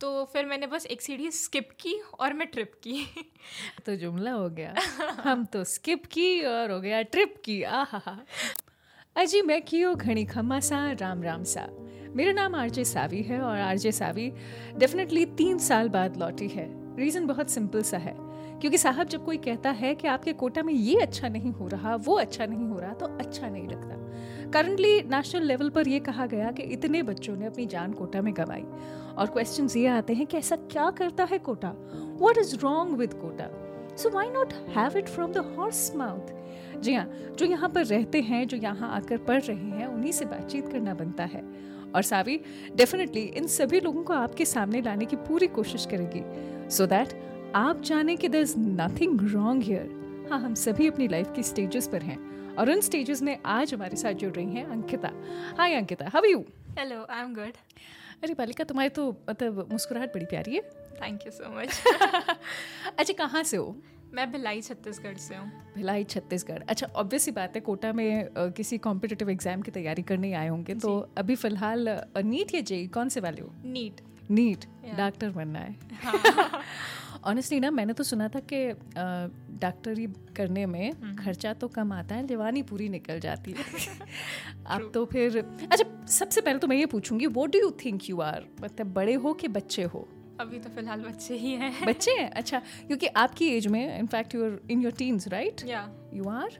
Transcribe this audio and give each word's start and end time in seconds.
तो 0.00 0.24
फिर 0.24 0.46
मैंने 0.46 0.66
बस 0.66 0.86
एक 0.86 1.02
सीढ़ी 1.02 1.30
स्किप 1.30 1.68
की 1.80 2.02
और 2.20 2.32
मैं 2.32 2.46
ट्रिप 2.46 2.72
की। 2.74 3.06
तो 3.86 3.96
जुमला 3.96 4.30
हो 4.30 4.50
गया। 4.50 4.74
हम 5.22 5.44
तो 5.44 5.64
स्किप 5.64 6.06
की 6.06 6.42
और 6.42 6.70
हो 6.70 6.80
गया 6.80 7.02
ट्रिप 7.02 7.34
की। 7.44 7.62
आहा 7.62 8.24
अजी, 9.16 9.42
मैं 9.42 9.62
कियो 9.62 9.94
घणी 9.94 10.24
खम्मा 10.24 10.60
सा, 10.60 10.92
राम 10.92 11.22
राम 11.22 11.44
सा। 11.44 11.68
मेरा 12.16 12.32
नाम 12.32 12.54
आरजे 12.54 12.84
सावी 12.84 13.22
है 13.22 13.40
और 13.40 13.58
आरजे 13.58 13.92
सावी 13.92 14.32
डेफिनेटली 14.76 15.26
तीन 15.26 15.58
साल 15.58 15.88
बाद 15.88 16.16
लौटी 16.16 16.48
है। 16.48 16.96
रीज़न 16.96 17.26
बहुत 17.26 17.50
सिंपल 17.50 17.82
सा 17.82 17.98
है। 17.98 18.14
क्योंकि 18.60 18.78
साहब 18.78 19.08
जब 19.08 19.24
कोई 19.24 19.36
कहता 19.36 19.70
है 19.70 19.94
कि 19.94 20.08
आपके 20.08 20.32
कोटा 20.32 20.62
में 20.62 20.74
ये 20.74 21.00
अच्छा 21.00 21.28
नहीं 21.28 21.52
हो 21.52 21.68
रहा, 21.68 21.96
वो 21.96 22.18
अच्छा 22.18 22.46
नहीं 22.46 22.68
हो 22.68 22.80
रहा 22.80 22.92
तो 22.92 23.06
अच्छा 23.06 23.48
नहीं 23.48 23.68
लगता। 23.68 23.95
करंटली 24.52 25.02
नेशनल 25.02 25.42
लेवल 25.42 25.70
पर 25.70 25.88
यह 25.88 25.98
कहा 25.98 26.26
गया 26.26 26.50
कि 26.50 26.62
इतने 26.62 27.02
बच्चों 27.02 27.36
ने 27.36 27.46
अपनी 27.46 27.66
जान 27.66 27.92
कोटा 27.92 28.22
में 28.22 28.34
गंवाई। 28.36 28.64
और 29.18 29.26
क्वेश्चन 29.26 29.68
ये 29.76 29.86
आते 29.86 30.14
हैं 30.14 30.26
कि 30.26 30.36
ऐसा 30.36 30.56
क्या 30.56 30.90
करता 30.90 31.24
है 31.24 31.38
Kota? 31.38 31.74
What 32.20 32.38
is 32.38 32.56
wrong 32.56 32.96
with 32.96 33.14
Kota? 33.14 33.48
So 33.96 34.10
why 34.10 34.30
not 34.30 34.52
have 34.52 34.98
it 34.98 35.08
from 35.08 35.32
the 35.32 35.38
horse 35.38 35.96
mouth 35.96 36.34
जी 36.80 36.94
हाँ 36.94 37.10
जो 37.38 37.46
यहाँ 37.46 37.68
पर 37.68 37.86
रहते 37.86 38.20
हैं, 38.20 38.48
जो 38.48 38.56
यहाँ 38.56 38.90
आकर 38.96 39.16
पढ़ 39.16 39.42
रहे 39.42 39.56
हैं, 39.56 39.86
उन्हीं 39.86 40.12
से 40.12 40.24
बातचीत 40.24 40.68
करना 40.68 40.94
बनता 40.94 41.24
है। 41.24 41.42
और 41.94 42.02
सावी 42.02 42.40
डेफिनेटली 42.76 43.20
इन 43.20 43.46
सभी 43.46 43.80
लोगों 43.80 44.02
को 44.02 44.12
आपके 44.12 44.44
सामने 44.44 44.82
लाने 44.82 45.04
की 45.04 45.16
पूरी 45.16 45.46
कोशिश 45.46 45.86
करेगी। 45.86 46.22
सो 46.70 46.84
so 46.84 46.90
दैट 46.90 47.08
आप 47.54 47.80
जाने 47.80 48.16
कि 48.16 48.28
there 48.28 48.38
is 48.38 48.54
nothing 48.58 49.20
wrong 49.22 49.62
here 49.62 50.28
हाँ 50.30 50.40
हम 50.40 50.54
सभी 50.54 50.88
अपनी 50.88 51.08
लाइफ 51.08 51.32
की 51.36 51.42
स्टेजेस 51.42 51.88
पर 51.88 52.02
हैं। 52.02 52.35
और 52.58 52.70
उन 52.70 52.80
स्टेजेस 52.80 53.22
में 53.22 53.36
आज 53.46 53.74
हमारे 53.74 53.96
साथ 53.96 54.12
जुड़ 54.20 54.32
रही 54.32 54.54
हैं 54.54 54.64
Ankita. 54.66 55.10
Hi 55.58 55.74
Ankita. 55.74 56.08
How 56.12 56.24
you 56.24 56.38
hello 56.78 57.04
I 57.10 57.20
am 57.22 57.34
good 57.34 57.56
अरे 58.24 58.34
बालिका 58.34 58.64
तुम्हारी 58.64 58.90
तो 58.90 59.08
मतलब 59.30 59.68
मुस्कुराहट 59.72 60.14
बड़ी 60.14 60.26
प्यारी 60.26 60.54
है। 60.54 60.60
थैंक 61.02 61.26
यू 61.26 61.32
सो 61.32 61.50
मच 61.58 61.82
अच्छा 62.98 63.12
कहाँ 63.14 63.42
से 63.42 63.56
हो? 63.56 63.76
मैं 64.14 64.30
भिलाई 64.32 64.60
छत्तीसगढ़ 64.62 65.16
से 65.18 65.34
हूँ। 65.36 65.50
भिलाई 65.74 66.04
छत्तीसगढ़. 66.04 66.62
अच्छा 66.68 66.86
ऑब्वियस 66.96 67.26
ही 67.26 67.32
बात 67.32 67.54
है 67.54 67.60
कोटा 67.60 67.92
में 67.92 68.24
आ, 68.24 68.46
किसी 68.48 68.78
कॉम्पिटिटिव 68.78 69.30
एग्ज़ाम 69.30 69.62
की 69.62 69.70
तैयारी 69.70 70.02
करने 70.02 70.32
आए 70.32 70.48
होंगे 70.48 70.74
तो 70.76 70.98
अभी 71.18 71.34
फ़िलहाल 71.36 71.88
नीट 72.24 72.54
या 72.54 72.60
जेई? 72.60 72.86
कौन 72.88 73.08
से 73.08 73.20
वाले 73.20 73.40
हो? 73.40 73.52
नीट। 73.64 74.00
नीट. 74.30 74.64
डॉक्टर 74.96 75.30
बनना 75.30 75.58
है। 75.58 75.74
ऑनेस्टली 77.26 77.58
ना 77.60 77.70
मैंने 77.70 77.92
तो 77.92 78.04
सुना 78.04 78.28
था 78.28 78.40
कि 78.52 78.58
डॉक्टरी 79.60 80.06
करने 80.36 80.64
में 80.66 80.90
हम्म। 80.92 81.14
खर्चा 81.16 81.52
तो 81.54 81.68
कम 81.68 81.92
आता 81.92 82.14
है 82.14 82.26
जवानी 82.26 82.62
पूरी 82.62 82.88
निकल 82.88 83.20
जाती 83.20 83.52
है। 83.52 83.64
अब 84.66 84.90
तो 84.94 85.04
फिर 85.04 85.38
अच्छा 85.38 86.06
सबसे 86.08 86.40
पहले 86.40 86.58
तो 86.58 86.66
मैं 86.66 86.76
ये 86.76 86.86
पूछूँगी 86.86 87.26
what 87.38 87.52
do 87.52 87.58
you 87.58 87.70
think 87.84 88.08
you 88.10 88.20
are 88.20 88.46
मतलब 88.62 88.92
बड़े 88.94 89.14
हो 89.14 89.32
कि 89.34 89.48
बच्चे 89.48 89.82
हो? 89.84 90.06
अभी 90.40 90.58
तो 90.58 90.70
फ़िलहाल 90.70 91.00
बच्चे 91.00 91.36
ही 91.36 91.52
हैं। 91.52 91.72
बच्चे 91.86 92.10
हैं? 92.10 92.30
अच्छा 92.30 92.58
क्योंकि 92.86 93.06
आपकी 93.16 93.48
एज 93.48 93.66
में 93.66 93.98
in fact 93.98 94.34
you 94.34 94.44
are 94.44 94.58
in 94.70 94.82
your 94.82 94.92
teens 94.92 95.28
right 95.28 95.64
या 95.66 95.88
you 96.14 96.28
are 96.30 96.58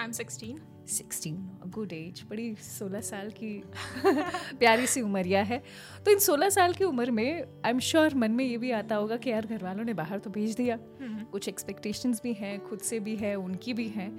I 0.00 0.04
am 0.04 0.12
sixteen 0.12 0.58
sixteen 0.88 1.36
good 1.66 1.92
age 1.92 2.22
बड़ी 2.30 2.54
सोलह 2.54 3.00
साल 3.00 3.30
की 3.30 3.62
प्यारी 4.58 4.86
सी 4.86 5.00
उमरिया 5.00 5.42
है। 5.42 5.62
तो 6.04 6.10
इन 6.10 6.18
सोलह 6.18 6.48
साल 6.48 6.72
की 6.72 6.84
उम्र 6.84 7.10
में 7.10 7.40
आई 7.64 7.70
एम 7.70 7.78
श्योर 7.78 8.14
मन 8.14 8.30
में 8.30 8.44
ये 8.44 8.58
भी 8.58 8.70
आता 8.70 8.96
होगा 8.96 9.16
कि 9.16 9.30
यार 9.30 9.46
घर 9.46 9.64
वालों 9.64 9.84
ने 9.84 9.94
बाहर 9.94 10.18
तो 10.18 10.30
भेज 10.30 10.54
दिया। 10.56 10.78
हम्म। 11.00 11.24
कुछ 11.24 11.48
एक्सपेक्टेशंस 11.48 12.20
भी 12.22 12.32
हैं 12.32 12.58
खुद 12.64 12.78
से 12.78 13.00
भी 13.00 13.16
है 13.16 13.34
उनकी 13.34 13.74
भी 13.74 13.88
हैं। 13.88 14.10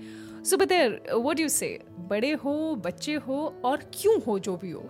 सो 0.43 0.57
बदेर 0.57 1.01
वट 1.15 1.39
यू 1.39 1.49
से 1.49 1.79
बड़े 1.99 2.31
हो 2.31 2.75
बच्चे 2.75 3.15
हो 3.27 3.61
और 3.65 3.91
क्यों 3.93 4.21
हो 4.21 4.39
जो 4.39 4.57
भी 4.57 4.71
हो? 4.71 4.89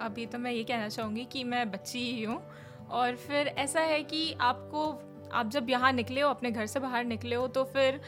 अभी 0.00 0.26
तो 0.26 0.38
मैं 0.38 0.52
ये 0.52 0.64
कहना 0.64 0.88
चाहूँगी 0.88 1.24
कि 1.24 1.44
मैं 1.44 1.70
बच्ची 1.70 1.98
ही 2.12 2.22
हूँ 2.24 2.42
और 2.90 3.16
फिर 3.16 3.46
ऐसा 3.46 3.80
है 3.80 4.02
कि 4.02 4.32
आपको 4.40 4.92
आप 5.32 5.50
जब 5.50 5.70
यहाँ 5.70 5.92
निकले 5.92 6.20
हो 6.20 6.28
अपने 6.30 6.50
घर 6.50 6.66
से 6.66 6.80
बाहर 6.80 7.04
निकले 7.04 7.36
हो 7.36 7.46
तो 7.48 7.64
फिर 7.64 8.00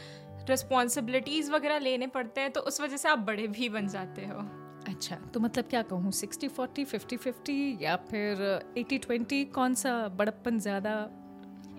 रिस्पॉन्सिबिलिटीज़ 0.48 1.50
वगैरह 1.52 1.78
लेने 1.78 2.06
पड़ते 2.08 2.40
हैं 2.40 2.50
तो 2.50 2.60
उस 2.62 2.80
वजह 2.80 2.96
से 2.96 3.08
आप 3.08 3.18
बड़े 3.26 3.46
भी 3.48 3.68
बन 3.68 3.88
जाते 3.88 4.26
हो। 4.26 4.48
अच्छा 4.88 5.16
तो 5.34 5.40
मतलब 5.40 5.64
क्या 5.70 5.82
कहूँ 5.82 6.10
सिक्सटी 6.12 6.48
फोर्टी 6.48 6.84
फिफ्टी 6.84 7.16
फिफ्टी 7.16 7.78
या 7.82 7.96
फिर 8.10 8.42
एटी 8.78 8.98
ट्वेंटी 8.98 9.44
कौन 9.54 9.74
सा 9.74 9.96
बड़प्पन 10.08 10.58
ज़्यादा? 10.58 10.92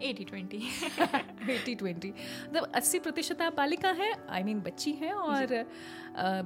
Eighty 0.03 0.23
twenty. 0.23 0.57
Eighty 1.49 1.73
twenty. 1.75 2.09
मतलब 2.09 2.71
अस्सी 2.75 2.99
प्रतिशत 2.99 3.41
आप 3.41 3.55
बालिका 3.55 3.91
हैं 3.91 4.13
आई 4.29 4.43
मीन 4.43 4.59
बच्ची 4.61 4.91
हैं 4.93 5.13
और 5.13 5.55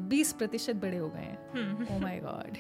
बीस 0.10 0.34
प्रतिशत 0.34 0.76
बड़े 0.76 0.98
हो 0.98 1.10
गए 1.10 1.22
हैं। 1.22 1.96
ओ 1.96 2.00
माय 2.00 2.20
गॉड 2.20 2.58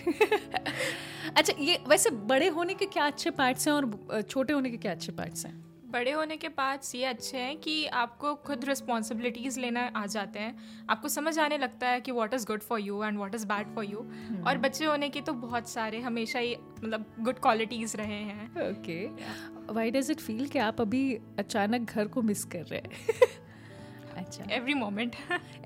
अच्छा 1.37 1.53
ये 1.59 1.79
वैसे 1.87 2.09
बड़े 2.09 2.47
होने 2.49 2.73
के 2.73 2.85
क्या 2.87 3.05
अच्छे 3.05 3.31
पार्ट्स 3.31 3.67
हैं 3.67 3.73
और 3.73 4.21
छोटे 4.21 4.53
होने 4.53 4.69
के 4.69 4.77
क्या 4.77 4.91
अच्छे 4.91 5.11
पार्ट्स 5.11 5.45
हैं? 5.45 5.53
बड़े 5.91 6.11
होने 6.11 6.37
के 6.37 6.49
बाद 6.49 6.79
ये 6.95 7.05
अच्छे 7.05 7.37
हैं 7.37 7.57
कि 7.57 7.85
आपको 7.95 8.33
खुद 8.45 8.65
रिस्पॉन्सिबिलिटीज़ 8.65 9.59
लेना 9.59 9.81
आ 9.95 10.05
जाते 10.05 10.39
हैं। 10.39 10.85
आपको 10.89 11.07
समझ 11.07 11.37
आने 11.39 11.57
लगता 11.57 11.87
है 11.87 12.01
कि 12.01 12.11
what 12.11 12.33
is 12.33 12.45
good 12.47 12.61
for 12.61 12.79
you 12.79 13.03
and 13.03 13.17
what 13.17 13.35
is 13.35 13.45
bad 13.47 13.73
for 13.75 13.85
you 13.85 13.99
और 14.47 14.57
बच्चे 14.57 14.85
होने 14.85 15.09
के 15.09 15.21
तो 15.21 15.33
बहुत 15.33 15.69
सारे 15.69 15.99
हमेशा 15.99 16.39
ही 16.39 16.55
मतलब 16.55 17.05
गुड 17.19 17.39
क्वालिटीज़ 17.39 17.97
रहे 17.97 18.21
हैं। 18.23 18.69
Okay 18.69 19.05
why 19.73 19.91
does 19.91 20.11
it 20.11 20.19
feel 20.19 20.47
कि 20.47 20.59
आप 20.59 20.81
अभी 20.81 21.13
अचानक 21.39 21.91
घर 21.91 22.07
को 22.07 22.21
मिस 22.21 22.43
कर 22.45 22.65
रहे 22.65 22.79
हैं? 22.79 23.39
अच्छा। 24.31 24.53
एवरी 24.55 24.73
मोमेंट 24.73 25.15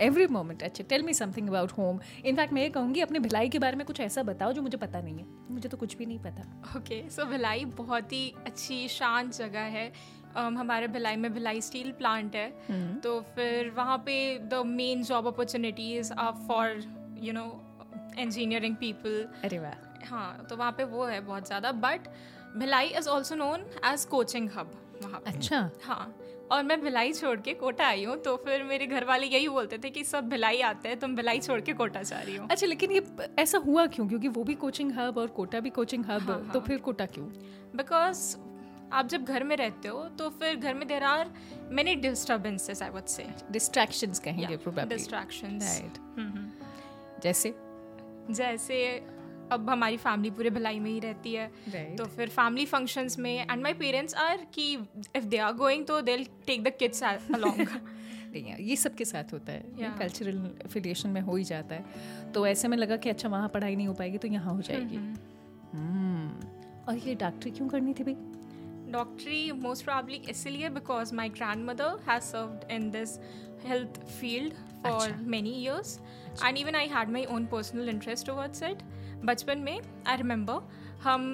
एवरी 0.01 0.25
मोमेंट 0.27 0.63
अच्छा। 0.63 0.83
Tell 0.89 1.03
me 1.03 1.13
something 1.13 1.49
about 1.49 1.71
home 1.71 1.99
in fact 2.25 2.53
मैं 2.53 2.61
ये 2.61 2.69
कहूँगी 2.69 3.01
अपने 3.01 3.19
भिलाई 3.19 3.49
के 3.49 3.59
बारे 3.59 3.75
में 3.77 3.85
कुछ 3.87 3.99
ऐसा 4.01 4.23
बताओ 4.23 4.53
जो 4.53 4.61
मुझे 4.61 4.77
पता 4.77 5.01
नहीं 5.01 5.17
है। 5.17 5.25
मुझे 5.51 5.69
तो 5.69 5.77
कुछ 5.77 5.95
भी 5.97 6.05
नहीं 6.05 6.19
पता। 6.19 6.77
ओके 6.77 7.01
सो 7.09 7.25
भिलाई 7.25 7.65
बहुत 7.77 8.13
ही 8.13 8.33
अच्छी 8.45 8.87
शांत 8.87 9.33
जगह 9.33 9.73
है। 9.77 9.91
um, 9.91 10.57
हमारे 10.57 10.87
भिलाई 10.87 11.15
में 11.15 11.33
भिलाई 11.33 11.61
स्टील 11.61 11.91
प्लांट 11.91 12.35
है। 12.35 12.49
hmm. 12.67 13.03
तो 13.03 13.19
फिर 13.35 13.69
वहाँ 13.77 13.97
पे 14.05 14.17
the 14.39 14.63
main 14.67 15.03
job 15.03 15.27
opportunities 15.27 16.13
are 16.13 16.31
for 16.47 16.83
you 17.23 17.33
know 17.33 17.45
engineering 18.19 18.75
people 18.75 19.27
अरे 19.43 19.59
वाह। 19.59 20.07
हाँ 20.09 20.45
तो 20.49 20.55
वहाँ 20.55 20.71
पे 20.71 20.83
वो 20.85 21.05
है 21.05 21.21
बहुत 21.21 21.47
ज़्यादा। 21.47 21.71
But 21.71 22.07
Bhilai 22.57 22.87
is 22.89 23.09
also 23.09 23.35
known 23.35 23.65
as 23.85 24.05
coaching 24.11 24.49
hub 24.57 24.71
वहाँ 25.03 25.21
अच्छा। 25.27 25.69
हाँ। 25.83 26.13
और 26.51 26.63
मैं 26.63 26.81
भिलाई 26.81 27.13
छोड़ 27.13 27.39
के 27.39 27.53
कोटा 27.53 27.85
आई 27.87 28.03
हूँ 28.05 28.15
तो 28.17 28.35
फिर 28.37 28.63
मेरे 28.63 28.85
घर 28.87 29.05
वाले 29.05 29.27
यही 29.27 29.47
बोलते 29.49 29.77
थे 29.77 29.89
कि 29.89 30.03
सब 30.03 30.29
भिलाई 30.29 30.61
आते 30.61 30.89
हैं 30.89 30.99
तुम 30.99 31.15
भिलाई 31.15 31.39
छोड़ 31.39 31.59
के 31.61 31.73
कोटा 31.73 32.01
जा 32.01 32.19
रही 32.19 32.35
हो। 32.35 32.47
अच्छा 32.51 32.67
लेकिन 32.67 32.91
ये 32.91 33.05
ऐसा 33.39 33.57
हुआ 33.57 33.85
क्यों? 33.85 34.07
क्योंकि 34.07 34.27
वो 34.27 34.43
भी 34.43 34.53
कोचिंग 34.53 34.91
हब 34.91 35.17
और 35.17 35.27
कोटा 35.27 35.59
भी 35.59 35.69
कोचिंग 35.69 36.05
हब 36.05 36.29
हाँ, 36.29 36.49
तो 36.53 36.59
हाँ. 36.59 36.67
फिर 36.67 36.77
कोटा 36.77 37.05
क्यों? 37.05 37.25
बिकॉज़ 37.75 38.35
आप 38.93 39.07
जब 39.07 39.23
घर 39.23 39.43
में 39.43 39.55
रहते 39.57 39.87
हो 39.87 40.03
तो 40.09 40.29
फिर 40.29 40.55
घर 40.55 40.73
में 40.73 40.87
there 40.87 41.03
are 41.03 41.31
many 41.71 41.95
disturbances 41.95 42.81
I 42.83 42.89
would 42.89 43.05
say 43.05 43.25
distractions 43.51 44.19
कहेंगे 44.19 44.57
प्रोबेबली 44.57 44.95
डिस्ट्रैक्शंस 44.95 45.63
राइट 45.63 47.21
जैसे? 47.23 47.53
जैसे 48.33 48.77
अब 49.51 49.69
हमारी 49.69 49.97
फैमिली 49.97 50.29
पूरे 50.31 50.49
भलाई 50.49 50.79
में 50.79 50.89
ही 50.91 50.99
रहती 50.99 51.33
है 51.33 51.49
right. 51.49 51.97
तो 51.97 52.05
फिर 52.07 52.29
फैमिली 52.29 52.65
फ़ंक्शंस 52.65 53.17
में 53.19 53.35
एंड 53.41 53.63
माय 53.63 53.73
पेरेंट्स 53.73 54.15
आर 54.19 54.45
कि 54.53 54.71
इफ़ 55.15 55.25
दे 55.25 55.37
आर 55.37 55.53
गोइंग 55.55 55.85
तो 55.85 56.01
they 56.01 56.17
take 56.47 56.63
the 56.63 56.73
kids 56.79 57.03
along 57.03 57.67
ये 58.35 58.75
सबके 58.75 59.05
साथ 59.05 59.33
होता 59.33 59.51
है 59.51 59.91
कल्चरल 59.99 60.37
yeah. 60.37 60.65
एफिलिएशन 60.65 61.09
में 61.09 61.21
हो 61.21 61.35
ही 61.35 61.43
जाता 61.43 61.75
है 61.75 62.31
तो 62.33 62.45
ऐसे 62.47 62.67
में 62.67 62.77
लगा 62.77 62.97
कि 62.97 63.09
अच्छा 63.09 63.29
वहाँ 63.29 63.49
पढ़ाई 63.49 63.75
नहीं 63.75 63.87
हो 63.87 63.93
पाएगी 63.93 64.17
तो 64.17 64.27
यहाँ 64.27 64.53
हो 64.53 64.61
जाएगी 64.61 64.97
mm-hmm. 64.97 65.33
hmm. 65.75 66.87
और 66.87 66.97
ये 66.97 67.15
डॉक्टरी 67.15 67.51
क्यों 67.51 67.67
करनी 67.67 67.93
थी 67.93 68.03
भाई 68.03 68.15
डॉक्टरी 68.91 69.51
मोस्ट 69.51 69.85
प्रॉब्ली 69.85 70.21
इसलिए 70.29 70.69
because 70.69 71.13
my 71.15 71.29
grandmother 71.65 71.99
has 72.09 72.23
served 72.23 72.71
in 72.71 72.89
this 72.91 73.17
health 73.65 73.99
field 74.09 74.53
for 74.83 75.15
many 75.27 75.53
years 75.61 75.99
and 76.43 76.57
even 76.57 76.75
I 76.75 76.87
had 76.87 77.09
my 77.09 77.25
own 77.31 77.45
personal 77.47 77.89
interest 77.89 78.25
towards 78.27 78.63
it 78.63 78.83
बचपन 79.25 79.59
में 79.59 79.79
आई 80.07 80.17
रिमेंबर 80.17 80.61
हम 81.03 81.27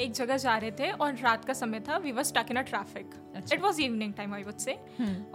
एक 0.00 0.12
जगह 0.12 0.36
जा 0.36 0.56
रहे 0.56 0.70
थे 0.70 0.90
और 0.92 1.14
रात 1.16 1.44
का 1.44 1.52
समय 1.52 1.80
था 1.88 1.96
we 1.98 2.12
was 2.12 2.26
stuck 2.26 2.50
in 2.50 2.56
a 2.56 2.62
traffic 2.62 3.14
it 3.52 3.60
was 3.62 3.80
evening 3.82 4.12
time 4.14 4.34
I 4.34 4.42
would 4.42 4.56
say 4.58 4.78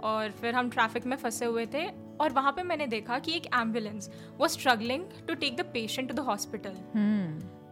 और 0.02 0.30
फिर 0.40 0.54
हम 0.54 0.70
ट्रैफ़िक 0.70 1.06
में 1.06 1.16
फंसे 1.16 1.44
हुए 1.46 1.66
थे 1.74 1.86
और 2.20 2.32
वहाँ 2.32 2.52
पे 2.52 2.62
मैंने 2.62 2.86
देखा 2.86 3.18
कि 3.18 3.32
एक 3.36 3.46
एंबुलेंस 3.54 4.10
वो 4.38 4.48
struggling 4.48 5.04
to 5.28 5.34
take 5.34 5.56
the 5.56 5.64
patient 5.72 6.08
to 6.08 6.14
the 6.14 6.26
hospital 6.26 6.76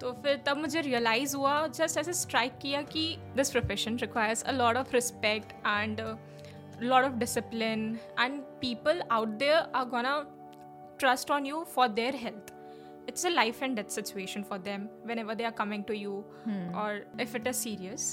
तो 0.00 0.12
फिर 0.22 0.42
तब 0.46 0.56
मुझे 0.56 0.80
रियलाइज़ 0.80 1.36
हुआ 1.36 1.66
जस्ट 1.68 1.98
ऐसे 1.98 2.12
स्ट्राइक 2.12 2.58
किया 2.62 2.82
कि 2.92 3.04
this 3.36 3.50
profession 3.50 3.98
requires 3.98 4.42
a 4.42 4.52
lot 4.52 4.76
of 4.76 4.94
respect 4.94 5.52
and 5.66 6.00
lot 6.82 7.04
of 7.04 7.12
discipline 7.16 7.88
and 8.20 8.40
people 8.60 9.02
out 9.10 9.28
there 9.38 9.70
are 9.74 9.84
gonna 9.88 10.16
trust 11.02 11.30
on 11.30 11.46
you 11.46 11.62
for 11.74 11.88
their 12.00 12.16
health 12.24 12.52
it's 13.10 13.24
a 13.24 13.30
life 13.30 13.60
and 13.62 13.78
death 13.78 13.90
situation 13.90 14.44
for 14.44 14.58
them 14.58 14.82
whenever 15.04 15.34
they 15.38 15.46
are 15.46 15.54
coming 15.60 15.80
to 15.84 15.94
you 15.94 16.24
hmm. 16.44 16.76
or 16.82 16.90
if 17.18 17.34
it 17.34 17.48
is 17.52 17.56
serious 17.58 18.04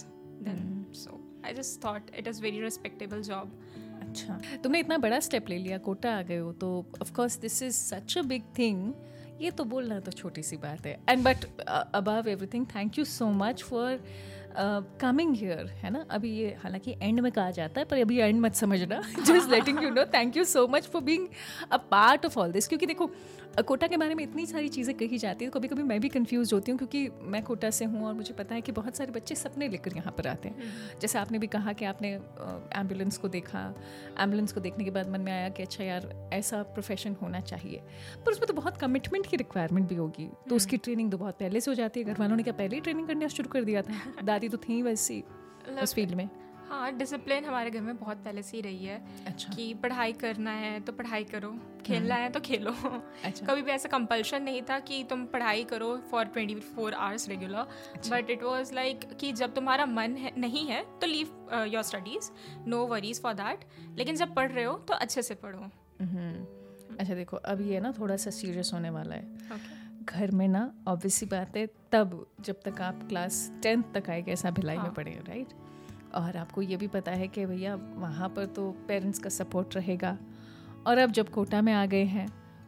then 0.48 0.56
hmm. 0.56 0.80
so 0.94 1.20
i 1.44 1.54
just 1.54 1.84
thought 1.84 2.10
it 2.22 2.30
is 2.32 2.40
very 2.46 2.64
respectable 2.64 3.22
job 3.28 3.54
अच्छा 4.02 4.40
तुमने 4.64 4.80
इतना 4.80 4.98
बड़ा 4.98 5.20
step 5.20 5.50
ले 5.50 5.58
लिया 5.58 5.78
कोटा 5.86 6.18
आ 6.18 6.22
गए 6.30 6.38
हो 6.38 6.52
तो 6.62 6.70
of 7.02 7.12
course 7.14 7.38
this 7.40 7.62
is 7.64 7.76
such 7.76 8.18
a 8.18 8.22
big 8.32 8.44
thing 8.58 8.94
ये 9.42 9.52
तो 9.52 9.64
बोलना 9.74 10.00
तो 10.06 10.12
छोटी 10.12 10.44
सी 10.44 10.58
बात 10.58 10.86
है 10.86 10.98
and 11.10 11.24
but 11.24 11.46
above 11.68 12.30
everything 12.30 12.66
thank 12.76 12.98
you 13.00 13.06
so 13.06 13.30
much 13.44 13.64
for 13.64 14.00
coming 15.02 15.36
here 15.36 15.66
है 15.82 15.90
ना? 15.90 16.06
अभी 16.12 16.30
ये 16.32 16.56
हालाँकि 16.64 16.96
एंड 17.02 17.20
में 17.20 17.32
कहा 17.32 17.52
जाता 17.52 17.82
है, 17.82 17.86
पर 17.86 18.02
अभी 18.02 18.18
एंड 18.20 18.40
मत 18.42 18.56
समझना। 18.56 19.02
Just 19.20 19.50
letting 19.52 19.84
you 19.84 19.90
know 19.90 20.06
thank 20.14 20.38
you 20.38 20.44
so 20.44 20.68
much 20.68 20.88
for 20.88 21.02
being 21.02 21.28
a 21.72 21.78
part 21.92 22.26
of 22.26 22.40
all 22.40 22.52
this 22.52 22.68
क्योंकि 22.68 22.86
देखो 22.86 23.12
कोटा 23.58 23.88
के 23.88 23.98
बारे 23.98 24.16
में 24.16 24.24
इतनी 24.24 24.46
सारी 24.46 24.70
चीज़ें 24.70 24.96
कही 24.98 25.18
जाती 25.18 25.46
है 25.46 25.52
कभी 25.52 25.68
कभी 25.68 25.84
मैं 25.84 26.00
भी 26.02 26.10
कंफ्यूज 26.10 26.54
होती 26.54 26.72
हूँ 26.72 26.78
क्योंकि 26.78 27.10
मैं 27.22 27.42
कोटा 27.44 27.70
से 27.70 27.86
हूँ 27.86 28.06
और 28.08 28.14
मुझे 28.14 28.34
पता 28.34 28.56
है 28.56 28.62
कि 28.62 28.72
बहुत 28.72 28.96
सारे 28.96 29.12
बच्चे 29.12 29.36
सपने 29.36 29.68
लेकर 29.68 29.96
यहाँ 29.96 30.14
पर 30.18 30.28
आते 30.28 30.50
हैं। 30.50 30.56
हम्म। 30.56 31.00
जैसे 31.00 31.20
आपने 31.20 31.40
भी 31.40 31.48
कहा 31.48 31.74
कि 31.74 31.86
आपने 31.86 32.12
एंबुलेंस 32.76 33.18
को 33.18 33.28
देखा 33.28 33.76
एंबुलेंस 34.20 34.54
को 34.54 34.62
देखने 34.62 34.84
के 34.84 34.92
बाद 34.92 35.10
मन 35.10 35.22
में 35.22 35.32
आया 35.32 35.50
कि 35.50 35.64
अच्छा 35.64 35.84
यार 35.84 36.30
ऐसा 36.34 36.62
प्रोफेशन 36.64 37.16
होना 37.22 37.40
चाहिए। 37.42 37.82
पर 38.26 38.32
उसमें 38.32 38.48
तो 38.48 38.54
बहुत 38.54 38.78
कमिटमेंट 38.78 39.28
की 39.28 39.38
रिक्वायरमेंट 39.38 39.88
भी 39.90 39.96
होगी 39.96 40.30
तो 40.50 40.56
उसकी 40.56 40.78
ट्रेनिंग 40.78 41.08
हम्म। 41.08 41.12
तो 41.12 41.18
बहुत 41.18 41.40
पहले 41.40 41.62
से 41.62 41.72
हो 41.72 41.76
जाती 41.76 42.00
है। 42.00 42.06
घर 42.06 42.20
वालों 42.20 42.36
ने 42.36 42.44
क्या 42.44 42.54
पहले 42.54 42.76
ही 42.76 42.82
ट्रेनिंग 42.82 43.08
करना 43.08 43.28
शुरू 43.28 43.50
कर 43.50 43.64
दिया 43.64 43.82
था? 43.82 43.94
दादी 44.24 44.50
तो 44.50 44.58
थी 44.58 44.82
वैसी 44.82 45.24
उस 45.84 45.94
फ़ील्ड 45.94 46.16
में। 46.16 46.30
हाँ 46.70 46.92
डिसिप्लिन 46.92 47.46
हमारे 47.46 47.70
घर 47.72 47.82
में 47.82 47.98
बहुत 47.98 48.18
पहले 48.18 48.42
से 48.44 48.56
ही 48.58 48.62
रही 48.62 48.86
है 48.86 49.02
अच्छा। 49.28 49.54
कि 49.54 49.74
पढ़ाई 49.74 50.14
करना 50.14 50.52
है 50.54 50.80
तो 50.80 50.94
पढ़ाई 50.94 51.24
करो 51.24 51.50
खेलना 51.86 52.16
हम्म। 52.16 52.24
है 52.24 52.30
तो 52.30 52.40
खेलो 52.40 52.72
अच्छा। 52.72 53.46
कभी 53.46 53.62
भी 53.62 53.72
ऐसा 53.72 53.90
कंपल्शन 53.90 54.44
नहीं 54.44 54.62
था 54.62 54.80
कि 54.82 55.04
तुम 55.10 55.26
पढ़ाई 55.26 55.64
करो 55.64 55.96
for 56.12 56.26
twenty 56.28 56.56
four 56.68 56.94
hours 56.96 57.28
regular 57.30 58.10
but 58.10 58.30
it 58.30 58.44
was 58.44 58.74
like 58.74 59.08
कि 59.20 59.32
जब 59.34 59.54
तुम्हारा 59.56 59.86
मन 59.88 60.16
है 60.16 60.34
नहीं 60.38 60.66
है 60.68 60.84
तो 61.02 61.08
leave 61.08 61.50
your 61.66 61.84
studies 61.84 62.30
no 62.68 62.86
worries 62.88 63.22
for 63.22 63.34
that 63.34 63.66
लेकिन 63.98 64.16
जब 64.16 64.34
पढ़ 64.36 64.52
रहे 64.52 64.66
हो 64.66 64.78
तो 64.88 64.94
अच्छे 64.96 65.22
से 65.22 65.36
पढ़ो 65.38 65.70
हम्म। 66.02 66.98
अच्छा 66.98 67.16
देखो 67.16 67.38
अब 67.38 67.62
ये 67.62 67.80
ना 67.80 67.92
थोड़ा 67.92 68.16
सा 68.18 68.30
सीरियस 68.32 68.72
होने 68.74 68.90
वाला 68.90 69.16
है 69.16 69.38
okay. 69.48 69.80
घर 70.06 70.32
में 70.32 70.48
ना 70.48 70.62
ऑब्वियसली 70.88 71.28
बात 71.30 71.58
है 71.58 71.66
तब 71.92 72.26
जब 72.42 72.62
तक 72.66 72.82
आप 72.82 73.08
क्लास 73.10 73.50
टेंथ 73.64 73.84
तक 73.94 74.10
आए 74.10 74.22
कैसा 74.22 74.52
भिलाई 74.52 74.76
हाँ. 74.76 74.86
में 74.86 74.94
पढ़े 74.94 75.12
राइट 75.28 75.54
और 76.16 76.38
आपको 76.38 76.62
ये 76.62 76.78
भी 76.78 76.88
पता 76.88 77.12
है 77.12 77.28
कि 77.28 77.46
भैया 77.46 77.76
वहाँ 77.76 78.30
पर 78.30 78.46
तो 78.46 78.72
पेरेंट्स 78.88 79.20
का 79.20 79.30
सपोर्ट 79.30 79.76
रहेगा। 79.76 80.18
और 80.88 80.98
अब 80.98 81.12
जब 81.12 81.30
कोटा 81.30 81.62
में 81.62 81.74
आ 81.74 81.86
गए 81.86 82.04
हैं 82.04 82.28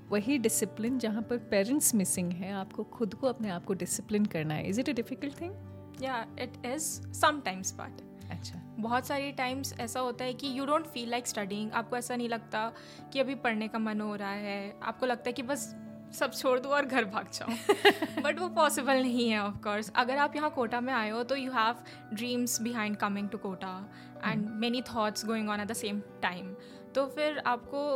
वही 0.09 0.37
डिसिप्लिन 0.37 0.97
जहाँ 0.99 1.21
पर 1.21 1.37
पेरेंट्स 1.51 1.93
मिसिंग 1.95 2.31
है 2.31 2.51
आपको 2.53 2.83
खुद 2.83 3.13
को 3.13 3.27
अपने 3.27 3.49
आप 3.49 3.65
को 3.65 3.73
डिसिप्लिन 3.73 4.25
करना 4.25 4.53
है। 4.53 4.69
Is 4.69 4.79
it 4.79 4.89
a 4.89 4.93
difficult 4.93 5.39
thing 5.41 6.03
या 6.03 6.25
इट 6.39 6.65
इज़ 6.65 6.83
समटाइम्स 7.13 7.73
बट 7.73 8.01
अच्छा। 8.31 8.61
बहुत 8.79 9.07
सारे 9.07 9.31
टाइम्स 9.31 9.73
ऐसा 9.79 9.99
होता 9.99 10.25
है 10.25 10.33
कि 10.33 10.57
you 10.59 10.65
don't 10.65 10.85
feel 10.85 11.09
like 11.09 11.27
studying 11.27 11.71
आपको 11.71 11.97
ऐसा 11.97 12.15
नहीं 12.15 12.29
लगता 12.29 12.71
कि 13.13 13.19
अभी 13.19 13.35
पढ़ने 13.35 13.67
का 13.67 13.79
मन 13.79 14.01
हो 14.01 14.15
रहा 14.15 14.31
है। 14.31 14.75
आपको 14.83 15.05
लगता 15.05 15.29
है 15.29 15.33
कि 15.33 15.43
बस 15.43 15.73
सब 16.13 16.33
छोड़ 16.33 16.59
दूँ 16.59 16.71
और 16.71 16.85
घर 16.85 17.05
भाग 17.05 17.27
जाऊँ। 17.33 18.21
बट 18.23 18.39
वो 18.41 18.47
पॉसिबल 18.49 19.01
नहीं 19.01 19.29
है 19.29 19.39
ऑफ़ 19.43 19.57
कोर्स 19.57 19.91
अगर 19.95 20.17
आप 20.17 20.35
यहाँ 20.35 20.49
कोटा 20.49 20.81
में 20.81 20.93
आए 20.93 21.09
हो 21.09 21.23
तो 21.23 21.35
you 21.35 21.51
have 21.51 21.75
dreams 22.13 22.61
behind 22.61 22.97
coming 22.97 23.29
to 23.29 23.37
Kota 23.37 23.91
and 24.25 24.49
many 24.49 24.81
thoughts 24.81 25.25
going 25.25 25.49
on 25.49 25.59
at 25.59 25.67
the 25.67 25.73
same 25.73 25.99
time 26.21 26.55
तो 26.95 27.05
फिर 27.05 27.37
आपको 27.45 27.95